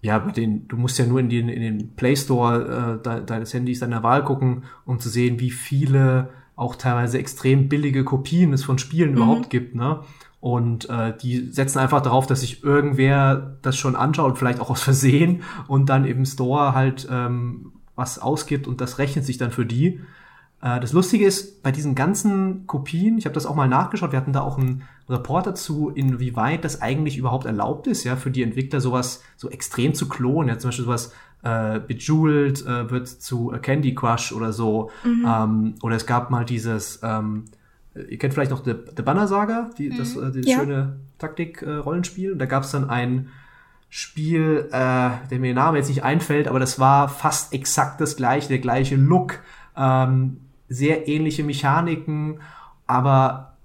[0.00, 3.24] Ja, bei den, du musst ja nur in den, in den Play Store äh, de,
[3.24, 8.52] deines Handys deiner Wahl gucken, um zu sehen, wie viele auch teilweise extrem billige Kopien
[8.52, 9.16] es von Spielen mhm.
[9.16, 10.00] überhaupt gibt, ne?
[10.42, 14.82] Und äh, die setzen einfach darauf, dass sich irgendwer das schon anschaut, vielleicht auch aus
[14.82, 19.64] Versehen, und dann im Store halt ähm, was ausgibt und das rechnet sich dann für
[19.64, 20.00] die.
[20.60, 24.18] Äh, das Lustige ist, bei diesen ganzen Kopien, ich habe das auch mal nachgeschaut, wir
[24.18, 28.42] hatten da auch einen Report dazu, inwieweit das eigentlich überhaupt erlaubt ist, ja, für die
[28.42, 30.48] Entwickler sowas so extrem zu klonen.
[30.48, 31.12] Ja, zum Beispiel sowas
[31.44, 34.90] äh, Bejeweled äh, wird zu Candy Crush oder so.
[35.04, 35.24] Mhm.
[35.24, 37.44] Ähm, oder es gab mal dieses, ähm,
[37.94, 39.98] ihr kennt vielleicht noch The, The Banner Saga, die, mhm.
[39.98, 40.58] das, äh, ja.
[40.58, 42.30] schöne Taktik-Rollenspiel.
[42.30, 43.28] Äh, und da gab es dann ein
[43.88, 48.16] Spiel, äh, der mir der Name jetzt nicht einfällt, aber das war fast exakt das
[48.16, 49.40] gleiche, der gleiche Look.
[49.76, 50.38] Ähm,
[50.68, 52.40] sehr ähnliche Mechaniken,
[52.86, 53.56] aber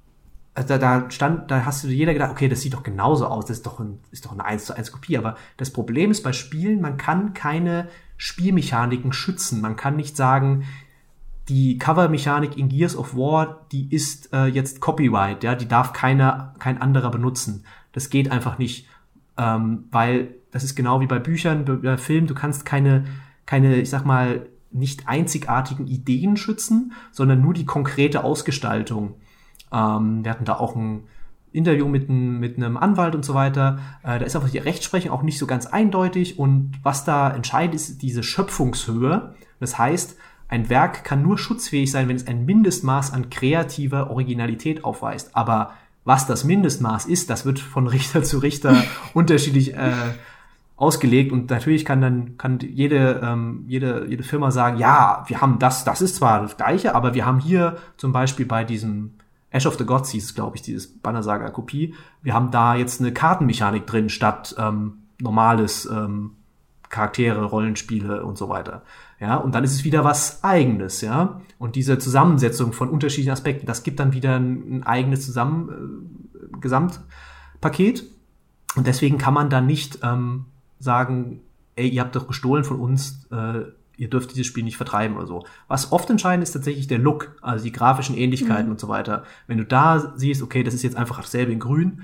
[0.56, 3.46] äh, da, da stand, da hast du jeder gedacht, okay, das sieht doch genauso aus,
[3.46, 5.18] das ist doch, ein, ist doch eine 1 zu 1 Kopie.
[5.18, 9.62] Aber das Problem ist bei Spielen, man kann keine Spielmechaniken schützen.
[9.62, 10.66] Man kann nicht sagen,
[11.50, 16.54] die Cover-Mechanik in Gears of War, die ist äh, jetzt Copyright, ja, die darf keiner,
[16.60, 17.66] kein anderer benutzen.
[17.94, 18.88] Das geht einfach nicht,
[19.38, 23.06] ähm, weil das ist genau wie bei Büchern, bei Filmen, du kannst keine,
[23.46, 29.16] keine, ich sag mal, nicht einzigartigen Ideen schützen, sondern nur die konkrete Ausgestaltung.
[29.72, 31.04] Ähm, wir hatten da auch ein
[31.54, 33.80] Interview mit, ein, mit einem Anwalt und so weiter.
[34.04, 37.76] Äh, da ist einfach die Rechtsprechung auch nicht so ganz eindeutig und was da entscheidend
[37.76, 39.34] ist, diese Schöpfungshöhe.
[39.60, 40.18] Das heißt,
[40.50, 45.36] ein Werk kann nur schutzfähig sein, wenn es ein Mindestmaß an kreativer Originalität aufweist.
[45.36, 45.74] Aber
[46.06, 48.84] was das Mindestmaß ist, das wird von Richter zu Richter
[49.14, 49.92] unterschiedlich äh,
[50.78, 55.58] ausgelegt und natürlich kann dann kann jede ähm, jede jede Firma sagen, ja, wir haben
[55.58, 59.16] das, das ist zwar das gleiche, aber wir haben hier zum Beispiel bei diesem
[59.50, 63.02] Ash of the Gods hieß es, glaube ich, dieses Bannersaga Kopie, wir haben da jetzt
[63.02, 66.36] eine Kartenmechanik drin statt ähm, normales ähm,
[66.90, 68.84] Charaktere, Rollenspiele und so weiter.
[69.20, 71.42] Ja, und dann ist es wieder was eigenes, ja.
[71.58, 76.58] Und diese Zusammensetzung von unterschiedlichen Aspekten, das gibt dann wieder ein, ein eigenes Zusammen äh,
[76.60, 78.04] Gesamtpaket.
[78.76, 80.46] Und deswegen kann man dann nicht ähm,
[80.80, 81.42] sagen,
[81.76, 83.64] ey, ihr habt doch gestohlen von uns, äh,
[83.98, 85.46] ihr dürft dieses Spiel nicht vertreiben oder so.
[85.68, 88.74] Was oft entscheidend ist tatsächlich der Look, also die grafischen Ähnlichkeiten mhm.
[88.74, 89.24] und so weiter.
[89.48, 92.04] Wenn du da siehst, okay, das ist jetzt einfach dasselbe in grün,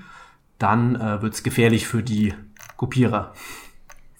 [0.58, 2.34] dann äh, wird es gefährlich für die
[2.76, 3.32] Kopierer.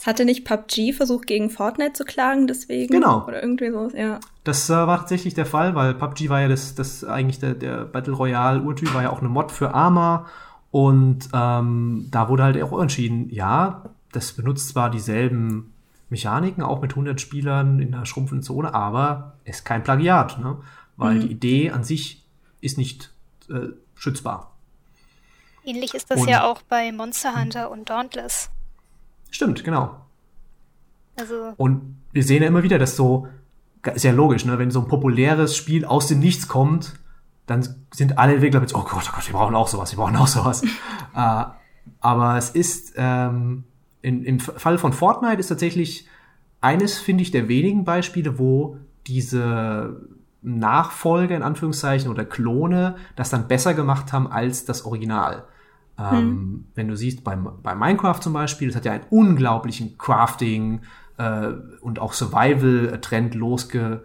[0.04, 2.92] Hatte nicht PUBG versucht, gegen Fortnite zu klagen, deswegen?
[2.92, 3.24] Genau.
[3.26, 4.20] Oder irgendwie so, ja.
[4.44, 7.84] Das äh, war tatsächlich der Fall, weil PUBG war ja das, das eigentlich der, der
[7.84, 10.26] Battle Royale Urtyp war ja auch eine Mod für Arma
[10.70, 15.72] und ähm, da wurde halt auch entschieden, ja, das benutzt zwar dieselben
[16.10, 20.58] Mechaniken, auch mit 100 Spielern in einer schrumpfenden Zone, aber es ist kein Plagiat, ne?
[20.96, 21.20] weil mhm.
[21.20, 22.24] die Idee an sich
[22.60, 23.10] ist nicht
[23.48, 24.52] äh, schützbar.
[25.64, 28.50] Ähnlich ist das und, ja auch bei Monster Hunter und Dauntless.
[29.34, 29.96] Stimmt, genau.
[31.16, 31.54] Also.
[31.56, 33.26] Und wir sehen ja immer wieder, dass so,
[33.82, 36.94] ist ja logisch, ne, wenn so ein populäres Spiel aus dem Nichts kommt,
[37.46, 40.14] dann sind alle Entwickler mit, oh Gott, oh Gott, wir brauchen auch sowas, wir brauchen
[40.14, 40.62] auch sowas.
[41.16, 41.44] äh,
[41.98, 43.64] aber es ist, ähm,
[44.02, 46.06] in, im Fall von Fortnite ist tatsächlich
[46.60, 48.76] eines, finde ich, der wenigen Beispiele, wo
[49.08, 50.00] diese
[50.42, 55.44] Nachfolge in Anführungszeichen oder Klone das dann besser gemacht haben als das Original.
[55.98, 56.64] Ähm, hm.
[56.74, 60.80] Wenn du siehst, bei, bei Minecraft zum Beispiel, das hat ja einen unglaublichen Crafting
[61.18, 61.48] äh,
[61.80, 64.02] und auch Survival-Trend losge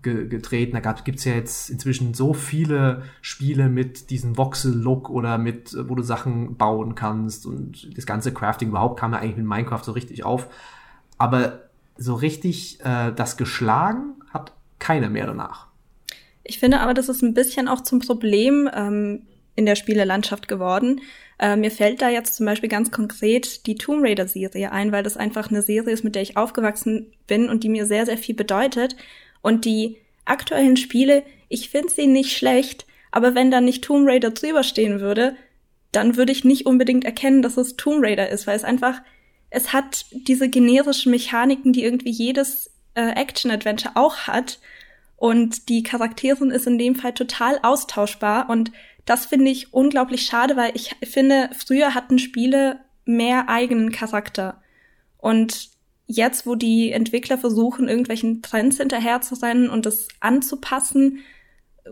[0.00, 0.78] ge getreten.
[0.80, 5.94] Da gibt es ja jetzt inzwischen so viele Spiele mit diesem Voxel-Look oder mit, wo
[5.94, 9.92] du Sachen bauen kannst und das ganze Crafting überhaupt kam ja eigentlich mit Minecraft so
[9.92, 10.48] richtig auf.
[11.18, 11.60] Aber
[11.96, 15.66] so richtig äh, das geschlagen hat keiner mehr danach.
[16.44, 19.22] Ich finde aber, das ist ein bisschen auch zum Problem ähm,
[19.54, 21.00] in der Spielelandschaft geworden.
[21.38, 25.02] Äh, mir fällt da jetzt zum Beispiel ganz konkret die Tomb Raider Serie ein, weil
[25.02, 28.18] das einfach eine Serie ist, mit der ich aufgewachsen bin und die mir sehr, sehr
[28.18, 28.96] viel bedeutet.
[29.42, 34.30] Und die aktuellen Spiele, ich finde sie nicht schlecht, aber wenn da nicht Tomb Raider
[34.30, 35.36] drüber stehen würde,
[35.92, 39.02] dann würde ich nicht unbedingt erkennen, dass es Tomb Raider ist, weil es einfach,
[39.50, 44.58] es hat diese generischen Mechaniken, die irgendwie jedes äh, Action-Adventure auch hat.
[45.16, 48.48] Und die Charakterin ist in dem Fall total austauschbar.
[48.48, 48.72] Und
[49.04, 54.62] das finde ich unglaublich schade, weil ich finde, früher hatten Spiele mehr eigenen Charakter.
[55.18, 55.70] Und
[56.06, 61.20] jetzt, wo die Entwickler versuchen, irgendwelchen Trends hinterherzurennen und das anzupassen,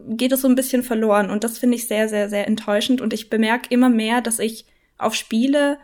[0.09, 1.31] geht es so ein bisschen verloren.
[1.31, 3.01] Und das finde ich sehr, sehr, sehr enttäuschend.
[3.01, 4.67] Und ich bemerke immer mehr, dass ich
[4.99, 5.79] auf Spiele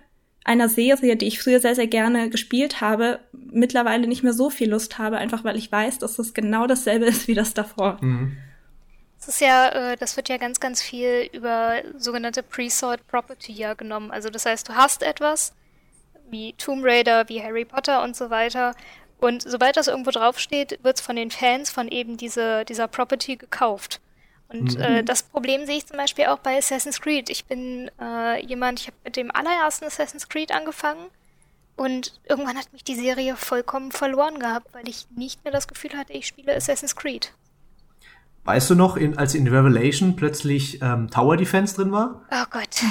[0.45, 4.71] einer Serie, die ich früher sehr, sehr gerne gespielt habe, mittlerweile nicht mehr so viel
[4.71, 7.99] Lust habe, einfach weil ich weiß, dass das genau dasselbe ist wie das davor.
[8.01, 8.37] Mhm.
[9.27, 13.75] Das ist ja, äh, das wird ja ganz, ganz viel über sogenannte Pre-Sort Property ja
[13.75, 14.13] genommen.
[14.13, 15.53] Also das heißt, du hast etwas,
[16.31, 18.73] wie Tomb Raider, wie Harry Potter und so weiter.
[19.19, 23.35] Und sobald das irgendwo draufsteht, wird es von den Fans von eben diese, dieser Property
[23.35, 24.01] gekauft.
[24.49, 24.83] Und mhm.
[24.83, 27.29] äh, das Problem sehe ich zum Beispiel auch bei Assassin's Creed.
[27.29, 31.05] Ich bin äh, jemand, ich habe mit dem allerersten Assassin's Creed angefangen
[31.75, 35.97] und irgendwann hat mich die Serie vollkommen verloren gehabt, weil ich nicht mehr das Gefühl
[35.97, 37.33] hatte, ich spiele Assassin's Creed.
[38.47, 42.23] Weißt du noch, in, als in Revelation plötzlich ähm, Tower Defense drin war?
[42.31, 42.83] Oh Gott.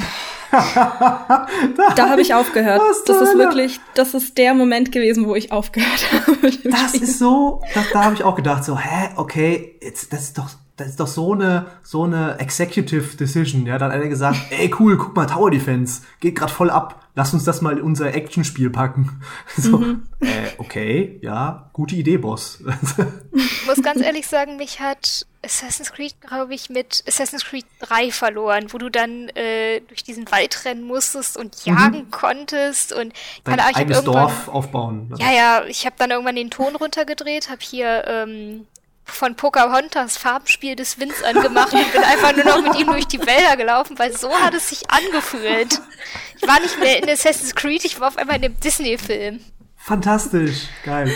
[0.52, 1.48] da,
[1.96, 2.82] da habe ich aufgehört.
[3.06, 6.52] Das ist wirklich, das ist der Moment gewesen, wo ich aufgehört habe.
[6.70, 7.04] Das Spiel.
[7.04, 10.50] ist so, das, da habe ich auch gedacht, so, hä, okay, jetzt, das ist doch
[10.78, 13.66] das ist doch so eine so eine Executive Decision.
[13.66, 17.02] Ja, da hat einer gesagt, ey cool, guck mal Tower Defense, geht grad voll ab.
[17.16, 19.22] Lass uns das mal in unser Actionspiel packen.
[19.56, 20.04] So, mhm.
[20.20, 22.62] äh, okay, ja, gute Idee, Boss.
[23.34, 28.12] ich muss ganz ehrlich sagen, mich hat Assassin's Creed, glaube ich, mit Assassin's Creed 3
[28.12, 31.74] verloren, wo du dann äh, durch diesen Wald rennen musstest und mhm.
[31.74, 32.12] jagen mhm.
[32.12, 35.14] konntest und Dein keine eigenes Dorf aufbauen.
[35.18, 38.68] Ja, ja, ich habe dann irgendwann den Ton runtergedreht, habe hier ähm,
[39.06, 43.20] von Pocahontas Farbenspiel des Winds angemacht und bin einfach nur noch mit ihm durch die
[43.20, 45.80] Wälder gelaufen, weil so hat es sich angefühlt.
[46.38, 49.40] Ich war nicht mehr in Assassin's Creed, ich war auf einmal in dem Disney-Film.
[49.78, 51.16] Fantastisch, geil.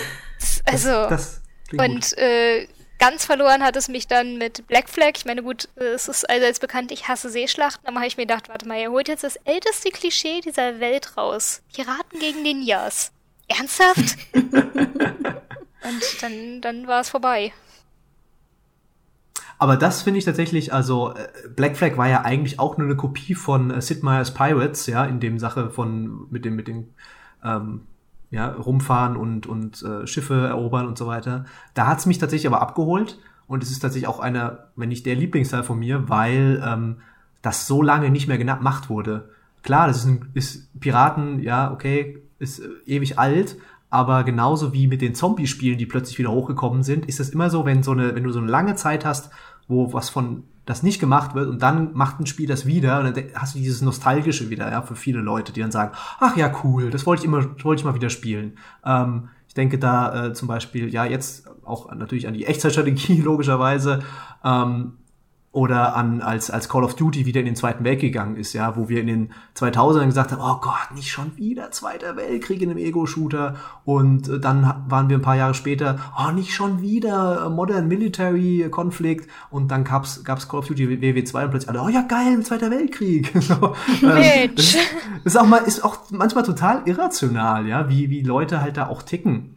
[0.65, 2.67] Also, das, das und äh,
[2.99, 5.13] ganz verloren hat es mich dann mit Black Flag.
[5.15, 8.49] Ich meine, gut, es ist allseits bekannt, ich hasse Seeschlachten, aber habe ich mir gedacht,
[8.49, 11.61] warte mal, ihr holt jetzt das älteste Klischee dieser Welt raus.
[11.73, 13.11] Piraten gegen Ninjas.
[13.47, 14.17] Ernsthaft?
[14.33, 17.51] und dann, dann war es vorbei.
[19.57, 22.95] Aber das finde ich tatsächlich, also äh, Black Flag war ja eigentlich auch nur eine
[22.95, 26.93] Kopie von äh, Sid Meier's Pirates, ja, in dem Sache von mit dem mit den
[27.43, 27.81] ähm,
[28.31, 31.45] ja, rumfahren und und äh, Schiffe erobern und so weiter.
[31.73, 35.15] Da hat's mich tatsächlich aber abgeholt und es ist tatsächlich auch einer, wenn nicht der
[35.15, 36.97] Lieblingsteil von mir, weil ähm,
[37.41, 39.29] das so lange nicht mehr gemacht wurde.
[39.63, 43.57] Klar, das ist, ein, ist Piraten, ja, okay, ist äh, ewig alt,
[43.89, 47.65] aber genauso wie mit den Zombie-Spielen, die plötzlich wieder hochgekommen sind, ist es immer so,
[47.65, 49.31] wenn so eine, wenn du so eine lange Zeit hast,
[49.67, 53.17] wo was von das nicht gemacht wird und dann macht ein Spiel das wieder und
[53.17, 56.53] dann hast du dieses nostalgische wieder, ja, für viele Leute, die dann sagen, ach ja,
[56.63, 58.55] cool, das wollte ich immer, wollte ich mal wieder spielen.
[58.85, 64.03] Ähm, ich denke da äh, zum Beispiel, ja, jetzt auch natürlich an die Echtzeitstrategie logischerweise.
[64.43, 64.93] Ähm,
[65.51, 68.75] oder an als als Call of Duty wieder in den Zweiten Weltkrieg gegangen ist, ja,
[68.75, 72.69] wo wir in den 2000ern gesagt haben, oh Gott, nicht schon wieder Zweiter Weltkrieg in
[72.69, 77.49] einem Ego-Shooter und äh, dann waren wir ein paar Jahre später, oh, nicht schon wieder
[77.49, 81.89] Modern Military Konflikt und dann gab's gab's Call of Duty WW2 und plötzlich alle, oh
[81.89, 83.31] ja geil, Zweiter Weltkrieg.
[83.41, 84.77] so, ähm, das,
[85.23, 89.01] ist auch mal ist auch manchmal total irrational, ja, wie wie Leute halt da auch
[89.01, 89.55] ticken.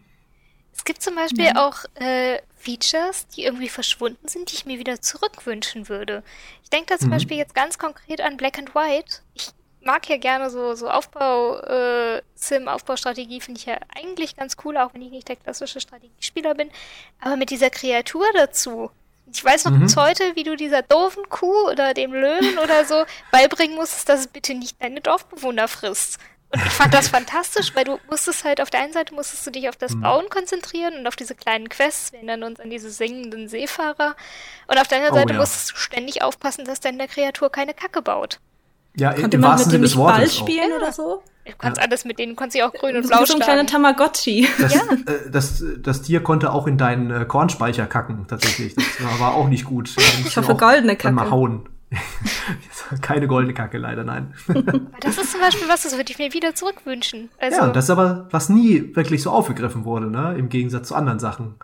[0.74, 1.68] Es gibt zum Beispiel ja.
[1.68, 6.22] auch äh, Features, die irgendwie verschwunden sind, die ich mir wieder zurückwünschen würde.
[6.62, 7.12] Ich denke da zum mhm.
[7.12, 9.18] Beispiel jetzt ganz konkret an Black and White.
[9.34, 9.50] Ich
[9.80, 14.76] mag ja gerne so, so Aufbau, äh, Sim, Aufbaustrategie finde ich ja eigentlich ganz cool,
[14.76, 16.70] auch wenn ich nicht der klassische Strategiespieler bin.
[17.20, 18.90] Aber mit dieser Kreatur dazu.
[19.32, 19.80] Ich weiß noch mhm.
[19.80, 24.20] bis heute, wie du dieser doofen Kuh oder dem Löwen oder so beibringen musstest, dass
[24.20, 26.18] es bitte nicht deine Dorfbewohner frisst.
[26.52, 29.50] Und ich fand das fantastisch, weil du musstest halt auf der einen Seite musstest du
[29.50, 30.02] dich auf das mhm.
[30.02, 34.14] Bauen konzentrieren und auf diese kleinen Quests, wir erinnern uns an diese singenden Seefahrer.
[34.68, 35.40] Und auf der anderen oh, Seite ja.
[35.40, 38.38] musstest du ständig aufpassen, dass deine Kreatur keine Kacke baut.
[38.94, 40.76] Ja, Konnte im man mit dem nicht Ball spielen auch.
[40.76, 41.22] oder so?
[41.44, 41.84] Du kannst ja.
[41.84, 44.46] alles mit denen, du kannst sie auch grün und blau wie so ein kleiner Tamagotchi.
[44.60, 44.82] Das, ja.
[45.06, 48.74] äh, das, das Tier konnte auch in deinen äh, Kornspeicher kacken, tatsächlich.
[48.76, 49.90] Das war auch nicht gut.
[50.26, 51.14] Ich hoffe, goldene Kacke.
[51.14, 51.68] Mal hauen.
[53.00, 54.34] Keine goldene Kacke, leider, nein.
[55.00, 57.30] das ist zum Beispiel was, das würde ich mir wieder zurückwünschen.
[57.40, 60.34] Also ja, das ist aber, was nie wirklich so aufgegriffen wurde, ne?
[60.38, 61.54] Im Gegensatz zu anderen Sachen.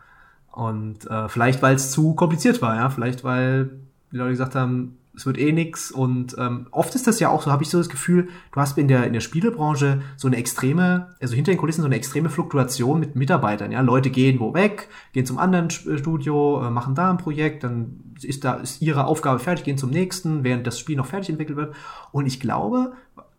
[0.53, 2.91] Und äh, vielleicht, weil es zu kompliziert war, ja.
[2.91, 3.71] Vielleicht, weil
[4.13, 5.91] die Leute gesagt haben, es wird eh nix.
[5.91, 8.79] Und ähm, oft ist das ja auch so, habe ich so das Gefühl, du hast
[8.79, 12.31] in der, in der Spielebranche so eine extreme, also hinter den Kulissen so eine extreme
[12.31, 13.73] Fluktuation mit Mitarbeitern.
[13.73, 17.65] Ja, Leute gehen wo weg, gehen zum anderen äh, Studio, äh, machen da ein Projekt,
[17.65, 21.31] dann ist da ist ihre Aufgabe fertig, gehen zum nächsten, während das Spiel noch fertig
[21.31, 21.75] entwickelt wird.
[22.13, 22.93] Und ich glaube,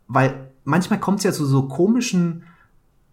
[0.06, 2.42] weil manchmal kommt es ja zu so komischen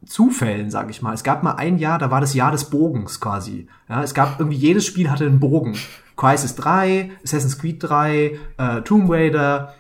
[0.05, 1.13] Zufällen, sage ich mal.
[1.13, 3.68] Es gab mal ein Jahr, da war das Jahr des Bogens quasi.
[3.88, 5.78] Ja, es gab irgendwie jedes Spiel hatte einen Bogen.
[6.18, 9.76] Crisis 3, Assassin's Creed 3, äh, Tomb Raider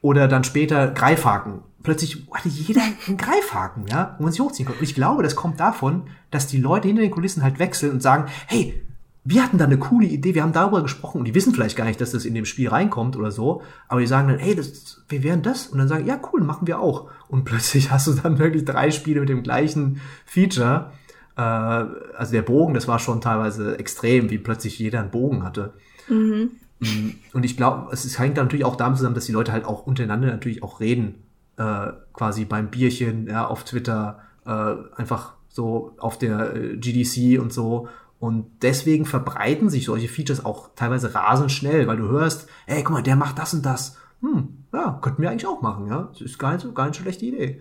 [0.00, 1.62] oder dann später Greifhaken.
[1.82, 4.80] Plötzlich hatte jeder einen Greifhaken, ja, wo man sich hochziehen konnte.
[4.80, 8.02] Und ich glaube, das kommt davon, dass die Leute hinter den Kulissen halt wechseln und
[8.02, 8.84] sagen, hey,
[9.24, 11.84] wir hatten da eine coole Idee, wir haben darüber gesprochen und die wissen vielleicht gar
[11.84, 15.02] nicht, dass das in dem Spiel reinkommt oder so, aber die sagen dann, hey, das,
[15.08, 17.10] wir wären das und dann sagen, ja, cool, machen wir auch.
[17.28, 20.92] Und plötzlich hast du dann wirklich drei Spiele mit dem gleichen Feature.
[21.38, 25.72] Äh, also der Bogen, das war schon teilweise extrem, wie plötzlich jeder einen Bogen hatte.
[26.08, 26.50] Mhm.
[26.80, 29.86] Mm, und ich glaube, es hängt natürlich auch damit zusammen, dass die Leute halt auch
[29.86, 31.22] untereinander natürlich auch reden,
[31.56, 37.52] äh, quasi beim Bierchen, ja, auf Twitter, äh, einfach so auf der äh, GDC und
[37.52, 37.88] so
[38.20, 42.94] Und deswegen verbreiten sich solche Features auch teilweise rasend schnell, weil du hörst, ey, guck
[42.94, 43.96] mal, der macht das und das.
[44.22, 46.08] Hm, ja, könnten wir eigentlich auch machen, ja.
[46.12, 47.60] Das ist gar nicht so, gar nicht so schlechte Idee.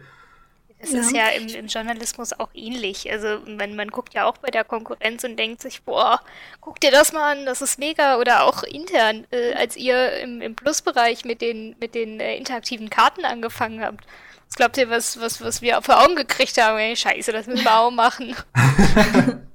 [0.80, 1.00] Das ja.
[1.00, 3.12] ist ja im, im, Journalismus auch ähnlich.
[3.12, 6.22] Also man, man guckt ja auch bei der Konkurrenz und denkt sich, boah,
[6.62, 8.18] guck dir das mal an, das ist mega.
[8.18, 12.92] Oder auch intern, äh, als ihr im, im Plusbereich mit den, mit den äh, interaktiven
[12.92, 14.06] Karten angefangen habt.
[14.48, 16.78] Was glaubt ihr, was, was, was wir vor Augen gekriegt haben?
[16.78, 18.36] Ey, scheiße, das müssen wir auch machen.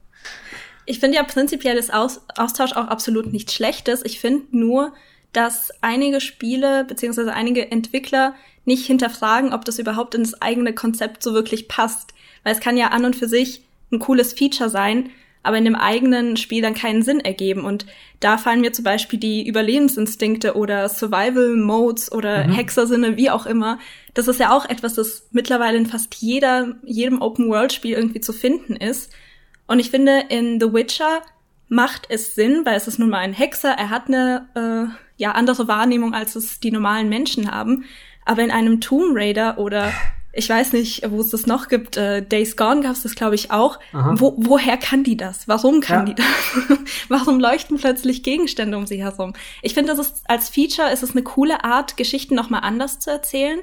[0.87, 4.05] ich finde ja prinzipiell ist Aus Austausch auch absolut nichts Schlechtes.
[4.05, 4.93] Ich finde nur,
[5.33, 8.35] dass einige Spiele beziehungsweise einige Entwickler
[8.65, 12.15] nicht hinterfragen, ob das überhaupt in das eigene Konzept so wirklich passt.
[12.45, 15.11] Weil es kann ja an und für sich ein cooles Feature sein,
[15.43, 17.65] aber in dem eigenen Spiel dann keinen Sinn ergeben.
[17.65, 17.87] Und
[18.21, 22.53] da fallen mir zum Beispiel die Überlebensinstinkte oder Survival Modes oder mhm.
[22.53, 23.79] Hexersinne, wie auch immer.
[24.15, 28.77] Das ist ja auch etwas, das mittlerweile in fast jeder, jedem Open-World-Spiel irgendwie zu finden
[28.77, 29.13] ist.
[29.67, 31.23] Und ich finde, in The Witcher
[31.69, 35.33] macht es Sinn, weil es ist nun mal ein Hexer, er hat eine äh, ja
[35.33, 37.85] andere Wahrnehmung, als es die normalen Menschen haben.
[38.25, 39.93] Aber in einem Tomb Raider oder
[40.33, 43.35] ich weiß nicht, wo es das noch gibt, äh, Days Gone gab es das, glaube
[43.35, 43.79] ich, auch.
[43.93, 45.47] Wo, woher kann die das?
[45.47, 46.15] Warum kann ja.
[46.15, 46.79] die das?
[47.09, 49.35] Warum leuchten plötzlich Gegenstände um sie herum?
[49.61, 53.11] Ich finde, das ist als Feature ist es eine coole Art, Geschichten nochmal anders zu
[53.11, 53.61] erzählen,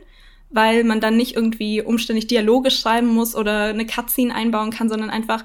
[0.51, 5.09] weil man dann nicht irgendwie umständlich Dialoge schreiben muss oder eine Cutscene einbauen kann, sondern
[5.09, 5.43] einfach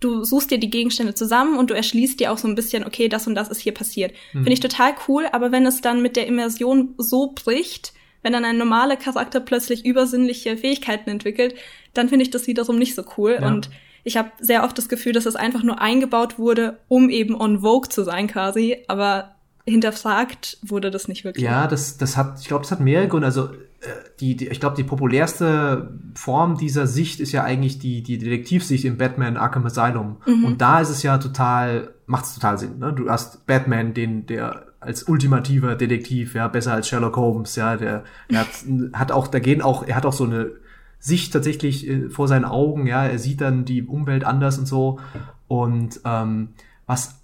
[0.00, 3.08] du suchst dir die Gegenstände zusammen und du erschließt dir auch so ein bisschen, okay,
[3.08, 4.12] das und das ist hier passiert.
[4.32, 4.42] Hm.
[4.42, 7.92] Finde ich total cool, aber wenn es dann mit der Immersion so bricht,
[8.22, 11.54] wenn dann ein normaler Charakter plötzlich übersinnliche Fähigkeiten entwickelt,
[11.94, 13.38] dann finde ich das wiederum nicht so cool.
[13.40, 13.46] Ja.
[13.46, 13.70] Und
[14.04, 17.60] ich habe sehr oft das Gefühl, dass es einfach nur eingebaut wurde, um eben on
[17.60, 21.44] Vogue zu sein quasi, aber hinterfragt wurde das nicht wirklich.
[21.44, 23.26] Ja, das, das hat, ich glaube, das hat mehrere Gründe.
[23.26, 23.46] Also
[23.80, 23.86] äh,
[24.18, 28.84] die, die, ich glaube, die populärste Form dieser Sicht ist ja eigentlich die, die Detektivsicht
[28.84, 30.16] im Batman Arkham Asylum.
[30.26, 30.44] Mhm.
[30.44, 32.78] Und da ist es ja total, macht es total Sinn.
[32.78, 32.92] Ne?
[32.92, 38.04] Du hast Batman, den, der als ultimativer Detektiv, ja, besser als Sherlock Holmes, ja, der,
[38.30, 38.48] der hat,
[38.92, 40.52] hat auch, da gehen auch, er hat auch so eine
[40.98, 45.00] Sicht tatsächlich äh, vor seinen Augen, ja, er sieht dann die Umwelt anders und so.
[45.48, 46.50] Und ähm,
[46.86, 47.16] was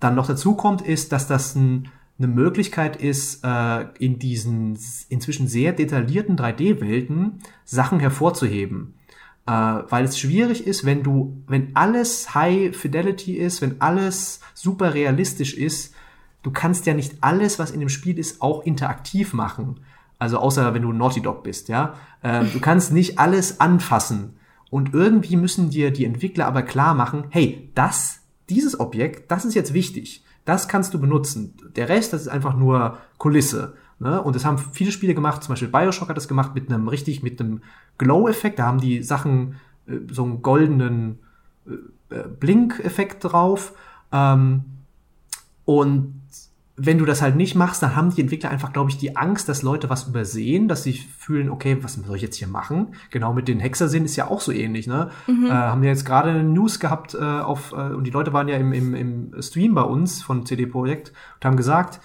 [0.00, 1.88] dann noch dazu kommt, ist, dass das ein,
[2.18, 4.76] eine Möglichkeit ist, äh, in diesen
[5.08, 8.94] inzwischen sehr detaillierten 3D-Welten Sachen hervorzuheben.
[9.46, 14.94] Äh, weil es schwierig ist, wenn du, wenn alles High Fidelity ist, wenn alles super
[14.94, 15.94] realistisch ist,
[16.42, 19.80] du kannst ja nicht alles, was in dem Spiel ist, auch interaktiv machen.
[20.18, 21.94] Also außer wenn du Naughty Dog bist, ja.
[22.22, 24.36] Äh, du kannst nicht alles anfassen.
[24.70, 29.54] Und irgendwie müssen dir die Entwickler aber klar machen, hey, das, dieses Objekt, das ist
[29.54, 30.24] jetzt wichtig.
[30.44, 31.54] Das kannst du benutzen.
[31.76, 33.74] Der Rest, das ist einfach nur Kulisse.
[33.98, 34.20] Ne?
[34.20, 37.22] Und das haben viele Spiele gemacht, zum Beispiel Bioshock hat das gemacht mit einem richtig,
[37.22, 37.60] mit einem
[37.98, 38.58] Glow-Effekt.
[38.58, 41.18] Da haben die Sachen äh, so einen goldenen
[41.66, 43.74] äh, äh Blink-Effekt drauf.
[44.10, 44.64] Ähm,
[45.64, 46.21] und
[46.76, 49.48] wenn du das halt nicht machst, dann haben die Entwickler einfach, glaube ich, die Angst,
[49.48, 52.94] dass Leute was übersehen, dass sie fühlen, okay, was soll ich jetzt hier machen?
[53.10, 55.10] Genau mit den Hexersinn ist ja auch so ähnlich, ne?
[55.26, 55.46] Mhm.
[55.46, 58.48] Äh, haben wir jetzt gerade eine News gehabt äh, auf, äh, und die Leute waren
[58.48, 62.00] ja im, im, im Stream bei uns von CD Projekt und haben gesagt,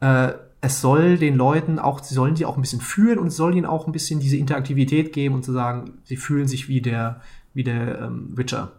[0.00, 3.36] äh, es soll den Leuten auch, sie sollen die auch ein bisschen fühlen und es
[3.36, 6.80] soll ihnen auch ein bisschen diese Interaktivität geben und zu sagen, sie fühlen sich wie
[6.80, 7.20] der,
[7.54, 8.72] wie der ähm, Witcher.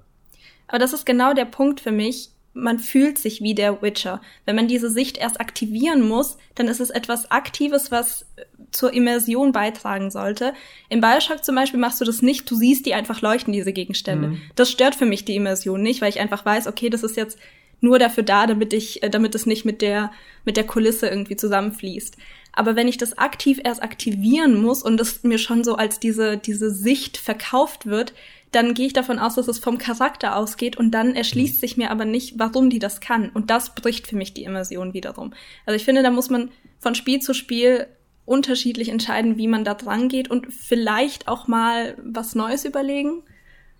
[0.67, 4.21] Aber das ist genau der Punkt für mich man fühlt sich wie der Witcher.
[4.45, 8.93] Wenn man diese Sicht erst aktivieren muss, dann ist es etwas Aktives, was äh, zur
[8.93, 10.53] Immersion beitragen sollte.
[10.89, 14.29] Im Bioshock zum Beispiel machst du das nicht, du siehst die einfach leuchten, diese Gegenstände.
[14.29, 14.41] Mhm.
[14.55, 17.37] Das stört für mich die Immersion nicht, weil ich einfach weiß, okay, das ist jetzt
[17.81, 20.11] nur dafür da, damit ich, äh, damit es nicht mit der,
[20.45, 22.17] mit der Kulisse irgendwie zusammenfließt.
[22.51, 26.37] Aber wenn ich das aktiv erst aktivieren muss und das mir schon so als diese,
[26.37, 28.13] diese Sicht verkauft wird,
[28.51, 31.59] dann gehe ich davon aus, dass es vom Charakter ausgeht und dann erschließt mhm.
[31.59, 33.29] sich mir aber nicht, warum die das kann.
[33.29, 35.33] Und das bricht für mich die Immersion wiederum.
[35.65, 37.87] Also ich finde, da muss man von Spiel zu Spiel
[38.25, 43.23] unterschiedlich entscheiden, wie man da dran geht und vielleicht auch mal was Neues überlegen,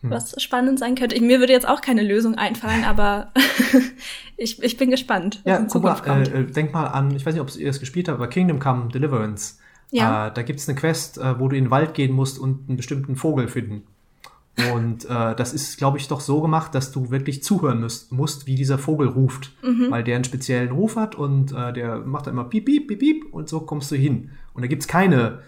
[0.01, 0.09] hm.
[0.09, 1.15] was spannend sein könnte.
[1.15, 3.32] Ich, mir würde jetzt auch keine Lösung einfallen, aber
[4.38, 5.41] ich, ich bin gespannt.
[5.45, 8.17] Ja, guck mal, äh, denk mal an, ich weiß nicht, ob ihr das gespielt habt,
[8.17, 9.59] aber Kingdom Come Deliverance.
[9.91, 10.28] Ja.
[10.28, 12.78] Äh, da gibt's eine Quest, äh, wo du in den Wald gehen musst und einen
[12.78, 13.84] bestimmten Vogel finden.
[14.74, 18.47] Und äh, das ist, glaube ich, doch so gemacht, dass du wirklich zuhören müsst, musst,
[18.47, 19.51] wie dieser Vogel ruft.
[19.64, 19.88] Mhm.
[19.89, 22.99] Weil der einen speziellen Ruf hat und äh, der macht dann immer piep, piep, piep,
[22.99, 24.32] piep und so kommst du hin.
[24.53, 25.39] Und da gibt's keine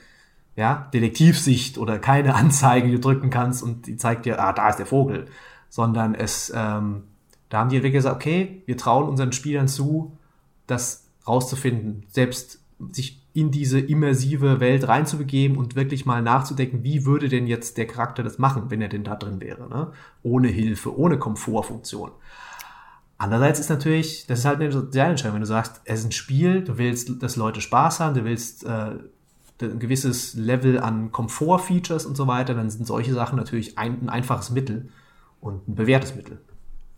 [0.56, 4.70] ja, Detektivsicht oder keine Anzeige, die du drücken kannst und die zeigt dir, ah, da
[4.70, 5.28] ist der Vogel.
[5.70, 7.04] Sondern es, ähm,
[7.50, 10.18] da haben die wirklich gesagt, okay, wir trauen unseren Spielern zu,
[10.68, 12.60] das rauszufinden, selbst
[12.92, 17.88] sich in diese immersive Welt reinzubegeben und wirklich mal nachzudenken, wie würde denn jetzt der
[17.88, 19.92] Charakter das machen, wenn er denn da drin wäre, ne?
[20.24, 22.12] ohne Hilfe, ohne Komfortfunktion.
[23.18, 26.12] Andererseits ist natürlich, das ist halt eine soziale Entscheidung, wenn du sagst, es ist ein
[26.12, 28.96] Spiel, du willst, dass Leute Spaß haben, du willst äh,
[29.62, 34.10] ein gewisses Level an Komfort-Features und so weiter, dann sind solche Sachen natürlich ein, ein
[34.10, 34.90] einfaches Mittel
[35.40, 36.40] und ein bewährtes Mittel.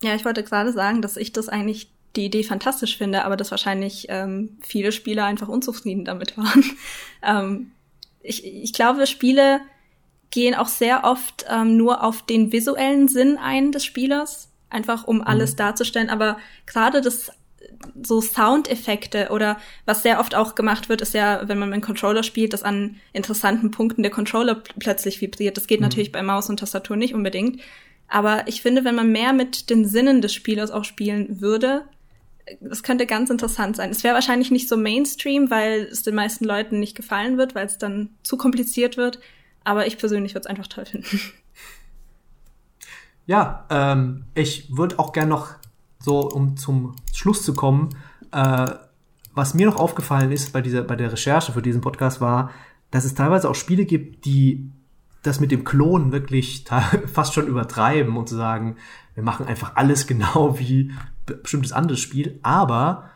[0.02, 3.52] Ja, ich wollte gerade sagen, dass ich das eigentlich die Idee fantastisch finde, aber dass
[3.52, 6.64] wahrscheinlich ähm, viele Spieler einfach unzufrieden damit waren.
[7.24, 7.72] ähm,
[8.22, 9.62] ich, ich glaube, Spiele
[10.32, 15.22] gehen auch sehr oft ähm, nur auf den visuellen Sinn ein des Spielers, einfach um
[15.22, 15.58] alles mhm.
[15.58, 16.10] darzustellen.
[16.10, 17.32] Aber gerade das
[18.02, 21.84] so Soundeffekte oder was sehr oft auch gemacht wird, ist ja, wenn man mit einem
[21.84, 25.58] Controller spielt, dass an interessanten Punkten der Controller plötzlich vibriert.
[25.58, 25.86] Das geht mhm.
[25.86, 27.62] natürlich bei Maus und Tastatur nicht unbedingt.
[28.08, 31.84] Aber ich finde, wenn man mehr mit den Sinnen des Spielers auch spielen würde,
[32.60, 33.90] das könnte ganz interessant sein.
[33.90, 37.66] Es wäre wahrscheinlich nicht so Mainstream, weil es den meisten Leuten nicht gefallen wird, weil
[37.66, 39.20] es dann zu kompliziert wird.
[39.64, 41.20] Aber ich persönlich würde es einfach toll finden.
[43.26, 45.52] Ja, ähm, ich würde auch gern noch
[46.00, 47.96] so, um zum Schluss zu kommen,
[48.32, 48.72] äh,
[49.34, 52.52] was mir noch aufgefallen ist bei dieser, bei der Recherche für diesen Podcast war,
[52.92, 54.70] dass es teilweise auch Spiele gibt, die
[55.24, 56.66] das mit dem Klonen wirklich
[57.14, 58.76] fast schon übertreiben und zu sagen,
[59.16, 60.92] wir machen einfach alles genau wie
[61.26, 63.10] bestimmtes anderes Spiel, aber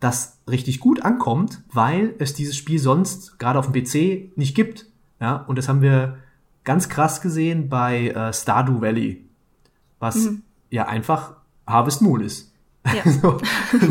[0.00, 4.86] das richtig gut ankommt, weil es dieses Spiel sonst gerade auf dem PC nicht gibt.
[5.20, 6.16] Ja, und das haben wir
[6.64, 9.26] ganz krass gesehen bei äh, Stardew Valley,
[9.98, 10.42] was mhm.
[10.70, 11.34] ja einfach
[11.66, 12.52] Harvest Moon ist.
[12.86, 13.10] Ja.
[13.10, 13.38] so,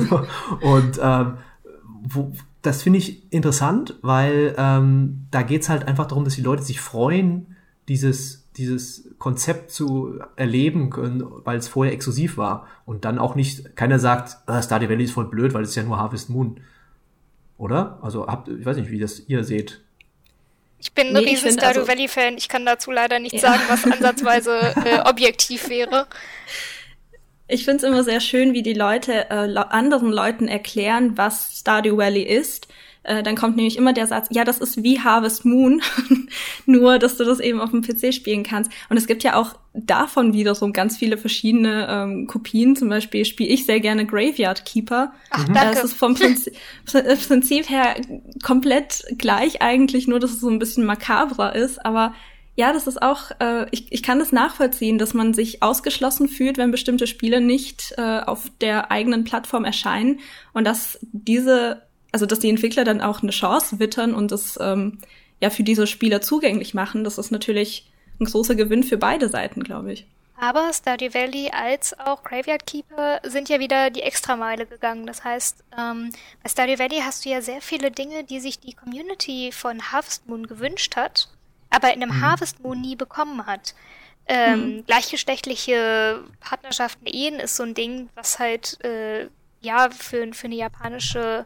[0.10, 0.26] so.
[0.62, 1.38] Und ähm,
[2.02, 6.64] wo, das finde ich interessant, weil ähm, da geht's halt einfach darum, dass die Leute
[6.64, 7.56] sich freuen,
[7.88, 12.68] dieses, dieses Konzept zu erleben können, weil es vorher exklusiv war.
[12.86, 15.76] Und dann auch nicht, keiner sagt, ah, Stardew Valley ist voll blöd, weil es ist
[15.76, 16.60] ja nur Harvest Moon.
[17.58, 18.00] Oder?
[18.02, 19.82] Also habt, ich weiß nicht, wie das ihr seht.
[20.80, 22.38] Ich bin ein nee, riesen Stardew also, Valley-Fan.
[22.38, 23.40] Ich kann dazu leider nicht ja.
[23.40, 26.08] sagen, was ansatzweise äh, objektiv wäre.
[27.48, 31.98] Ich finde es immer sehr schön, wie die Leute äh, anderen Leuten erklären, was Stardew
[31.98, 32.68] Valley ist
[33.04, 35.82] äh, dann kommt nämlich immer der Satz, ja, das ist wie Harvest Moon,
[36.66, 38.72] nur dass du das eben auf dem PC spielen kannst.
[38.90, 42.76] Und es gibt ja auch davon wieder so ganz viele verschiedene ähm, Kopien.
[42.76, 45.14] Zum Beispiel spiele ich sehr gerne Graveyard Keeper.
[45.30, 45.54] Ach, mhm.
[45.54, 45.76] danke.
[45.76, 46.54] Das ist vom Prinzip,
[47.28, 47.96] Prinzip her
[48.44, 51.86] komplett gleich eigentlich, nur dass es so ein bisschen makabrer ist.
[51.86, 52.14] Aber
[52.56, 56.58] ja, das ist auch, äh, ich, ich kann das nachvollziehen, dass man sich ausgeschlossen fühlt,
[56.58, 60.20] wenn bestimmte Spiele nicht äh, auf der eigenen Plattform erscheinen
[60.52, 65.00] und dass diese also dass die Entwickler dann auch eine Chance wittern und das ähm,
[65.40, 67.90] ja für diese Spieler zugänglich machen, das ist natürlich
[68.20, 70.06] ein großer Gewinn für beide Seiten, glaube ich.
[70.42, 75.06] Aber Stardew Valley als auch Graveyard Keeper sind ja wieder die Extrameile gegangen.
[75.06, 78.74] Das heißt, ähm, bei Stardew Valley hast du ja sehr viele Dinge, die sich die
[78.74, 81.28] Community von Harvest Moon gewünscht hat,
[81.70, 82.22] aber in einem mhm.
[82.22, 83.76] Harvest Moon nie bekommen hat.
[84.28, 84.86] Ähm, mhm.
[84.86, 89.28] Gleichgeschlechtliche Partnerschaften, Ehen ist so ein Ding, was halt äh,
[89.60, 91.46] ja für, für eine japanische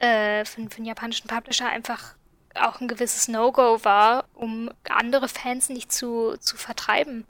[0.00, 2.14] äh, für, für einen japanischen Publisher einfach
[2.54, 7.26] auch ein gewisses No-Go war, um andere Fans nicht zu, zu vertreiben.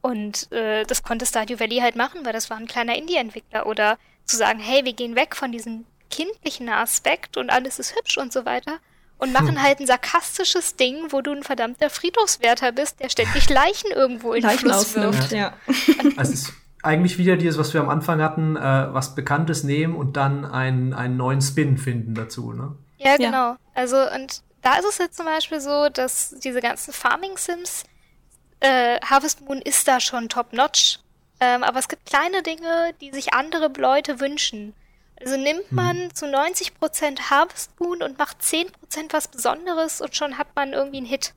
[0.00, 3.66] Und äh, das konnte Stardew Valley halt machen, weil das war ein kleiner Indie-Entwickler.
[3.66, 8.16] Oder zu sagen, hey, wir gehen weg von diesem kindlichen Aspekt und alles ist hübsch
[8.16, 8.78] und so weiter
[9.18, 9.62] und machen hm.
[9.62, 14.42] halt ein sarkastisches Ding, wo du ein verdammter Friedhofswärter bist, der ständig Leichen irgendwo in
[14.46, 15.32] den Fluss wirft.
[15.32, 15.54] Ja.
[16.16, 16.52] Also es
[16.82, 20.94] eigentlich wieder dieses, was wir am Anfang hatten, äh, was Bekanntes nehmen und dann einen,
[20.94, 22.76] einen neuen Spin finden dazu, ne?
[22.98, 23.52] Ja, genau.
[23.52, 23.58] Ja.
[23.74, 27.84] Also, und da ist es jetzt zum Beispiel so, dass diese ganzen Farming-Sims,
[28.60, 30.98] äh, Harvest Moon ist da schon top-notch.
[31.40, 34.74] Ähm, aber es gibt kleine Dinge, die sich andere Leute wünschen.
[35.20, 35.76] Also nimmt hm.
[35.76, 36.14] man hm.
[36.14, 38.68] zu 90% Harvest Moon und macht 10%
[39.10, 41.34] was Besonderes und schon hat man irgendwie einen Hit.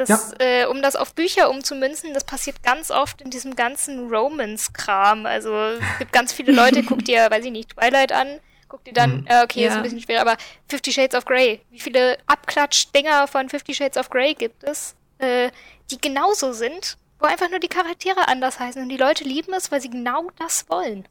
[0.00, 0.62] Das, ja.
[0.62, 5.26] äh, um das auf Bücher umzumünzen, das passiert ganz oft in diesem ganzen Romance-Kram.
[5.26, 8.94] Also es gibt ganz viele Leute, guck dir, weiß ich nicht, Twilight an, guck dir
[8.94, 9.26] dann, mhm.
[9.26, 9.68] äh, okay, ja.
[9.68, 10.36] ist ein bisschen schwer, aber
[10.68, 11.60] Fifty Shades of Grey.
[11.70, 15.50] Wie viele Abklatsch-Dinger von Fifty Shades of Grey gibt es, äh,
[15.90, 19.70] die genauso sind, wo einfach nur die Charaktere anders heißen und die Leute lieben es,
[19.70, 21.06] weil sie genau das wollen.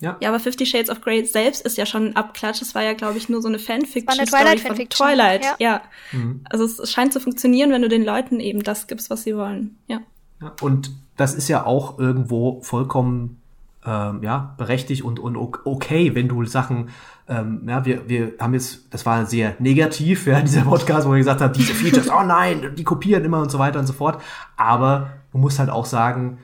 [0.00, 0.16] Ja.
[0.20, 2.62] ja, aber Fifty Shades of Grey selbst ist ja schon ein Abklatsch.
[2.62, 4.26] Es war ja, glaube ich, nur so eine Fanfiction.
[4.26, 5.06] Story Twilight von Fanfiction.
[5.06, 5.54] Twilight, ja.
[5.58, 5.82] ja.
[6.12, 6.40] Mhm.
[6.48, 9.76] Also es scheint zu funktionieren, wenn du den Leuten eben das gibst, was sie wollen.
[9.86, 10.00] Ja.
[10.40, 13.40] ja und das ist ja auch irgendwo vollkommen
[13.84, 16.90] ähm, ja, berechtigt und, und okay, wenn du Sachen,
[17.28, 21.18] ähm, ja, wir, wir haben jetzt, das war sehr negativ, ja, dieser Podcast, wo wir
[21.18, 24.20] gesagt haben, diese Features, oh nein, die kopieren immer und so weiter und so fort.
[24.56, 26.38] Aber du musst halt auch sagen,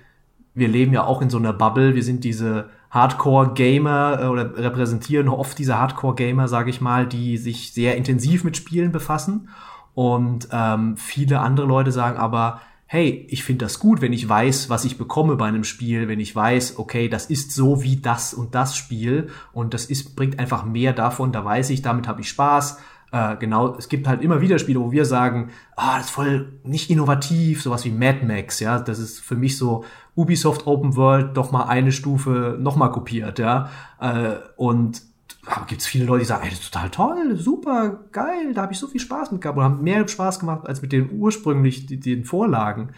[0.55, 5.29] wir leben ja auch in so einer Bubble, wir sind diese Hardcore-Gamer äh, oder repräsentieren
[5.29, 9.51] oft diese Hardcore-Gamer, sage ich mal, die sich sehr intensiv mit Spielen befassen.
[9.95, 14.71] Und ähm, viele andere Leute sagen aber, hey, ich finde das gut, wenn ich weiß,
[14.71, 18.33] was ich bekomme bei einem Spiel, wenn ich weiß, okay, das ist so wie das
[18.33, 22.21] und das Spiel und das ist, bringt einfach mehr davon, da weiß ich, damit habe
[22.21, 22.79] ich Spaß.
[23.13, 26.61] Äh, genau, es gibt halt immer wieder Spiele, wo wir sagen, ah, das ist voll
[26.63, 29.85] nicht innovativ, sowas wie Mad Max, ja, das ist für mich so
[30.17, 33.69] Ubisoft Open World doch mal eine Stufe noch mal kopiert, ja,
[34.01, 35.03] äh, und
[35.47, 38.63] aber gibt es viele Leute, die sagen, ey, das ist total toll, super, geil, da
[38.63, 41.11] habe ich so viel Spaß mit gehabt und haben mehr Spaß gemacht als mit den
[41.13, 42.91] ursprünglich die, den Vorlagen.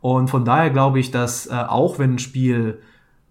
[0.00, 2.80] Und von daher glaube ich, dass äh, auch wenn ein Spiel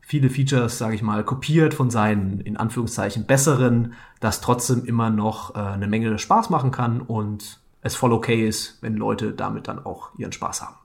[0.01, 5.55] viele Features, sage ich mal, kopiert von seinen in Anführungszeichen besseren, das trotzdem immer noch
[5.55, 9.83] äh, eine Menge Spaß machen kann und es voll okay ist, wenn Leute damit dann
[9.83, 10.75] auch ihren Spaß haben.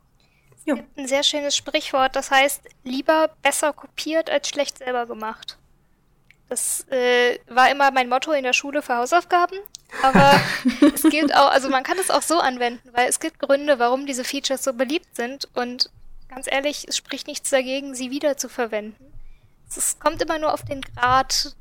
[0.65, 0.77] Ja.
[0.97, 5.59] Ein sehr schönes Sprichwort, das heißt, lieber besser kopiert als schlecht selber gemacht.
[6.49, 9.57] Das äh, war immer mein Motto in der Schule für Hausaufgaben.
[10.03, 10.41] Aber
[10.95, 14.07] es gilt auch, also man kann es auch so anwenden, weil es gibt Gründe, warum
[14.07, 15.49] diese Features so beliebt sind.
[15.55, 15.91] Und
[16.29, 19.05] ganz ehrlich, es spricht nichts dagegen, sie wieder zu verwenden.
[19.69, 21.55] Es kommt immer nur auf den Grad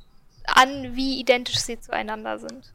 [0.45, 2.73] an, wie identisch sie zueinander sind.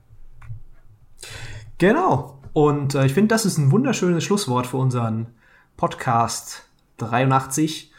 [1.78, 2.38] Genau.
[2.52, 5.34] Und äh, ich finde, das ist ein wunderschönes Schlusswort für unseren
[5.76, 6.68] Podcast
[6.98, 7.92] 83.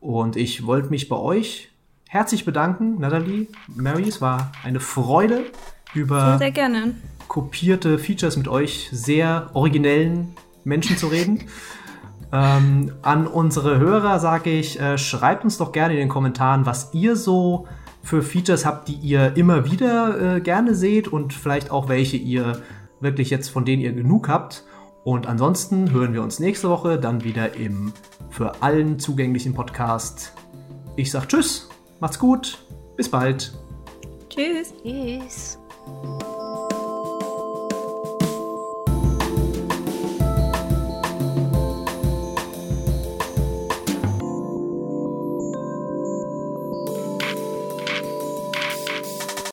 [0.00, 1.70] Und ich wollte mich bei euch
[2.08, 4.08] herzlich bedanken, Natalie, Mary.
[4.08, 5.44] Es war eine Freude,
[5.94, 6.94] über sehr, sehr
[7.28, 11.44] kopierte Features mit euch sehr originellen Menschen zu reden.
[12.32, 16.94] ähm, an unsere Hörer sage ich, äh, schreibt uns doch gerne in den Kommentaren, was
[16.94, 17.66] ihr so
[18.02, 22.62] für Features habt, die ihr immer wieder äh, gerne seht und vielleicht auch welche ihr
[23.00, 24.64] wirklich jetzt von denen ihr genug habt.
[25.08, 27.94] Und ansonsten hören wir uns nächste Woche dann wieder im
[28.28, 30.34] für allen zugänglichen Podcast.
[30.96, 32.58] Ich sag Tschüss Macht's gut.
[32.94, 33.54] Bis bald.
[34.28, 34.74] Tschüss.
[34.82, 35.58] Tschüss.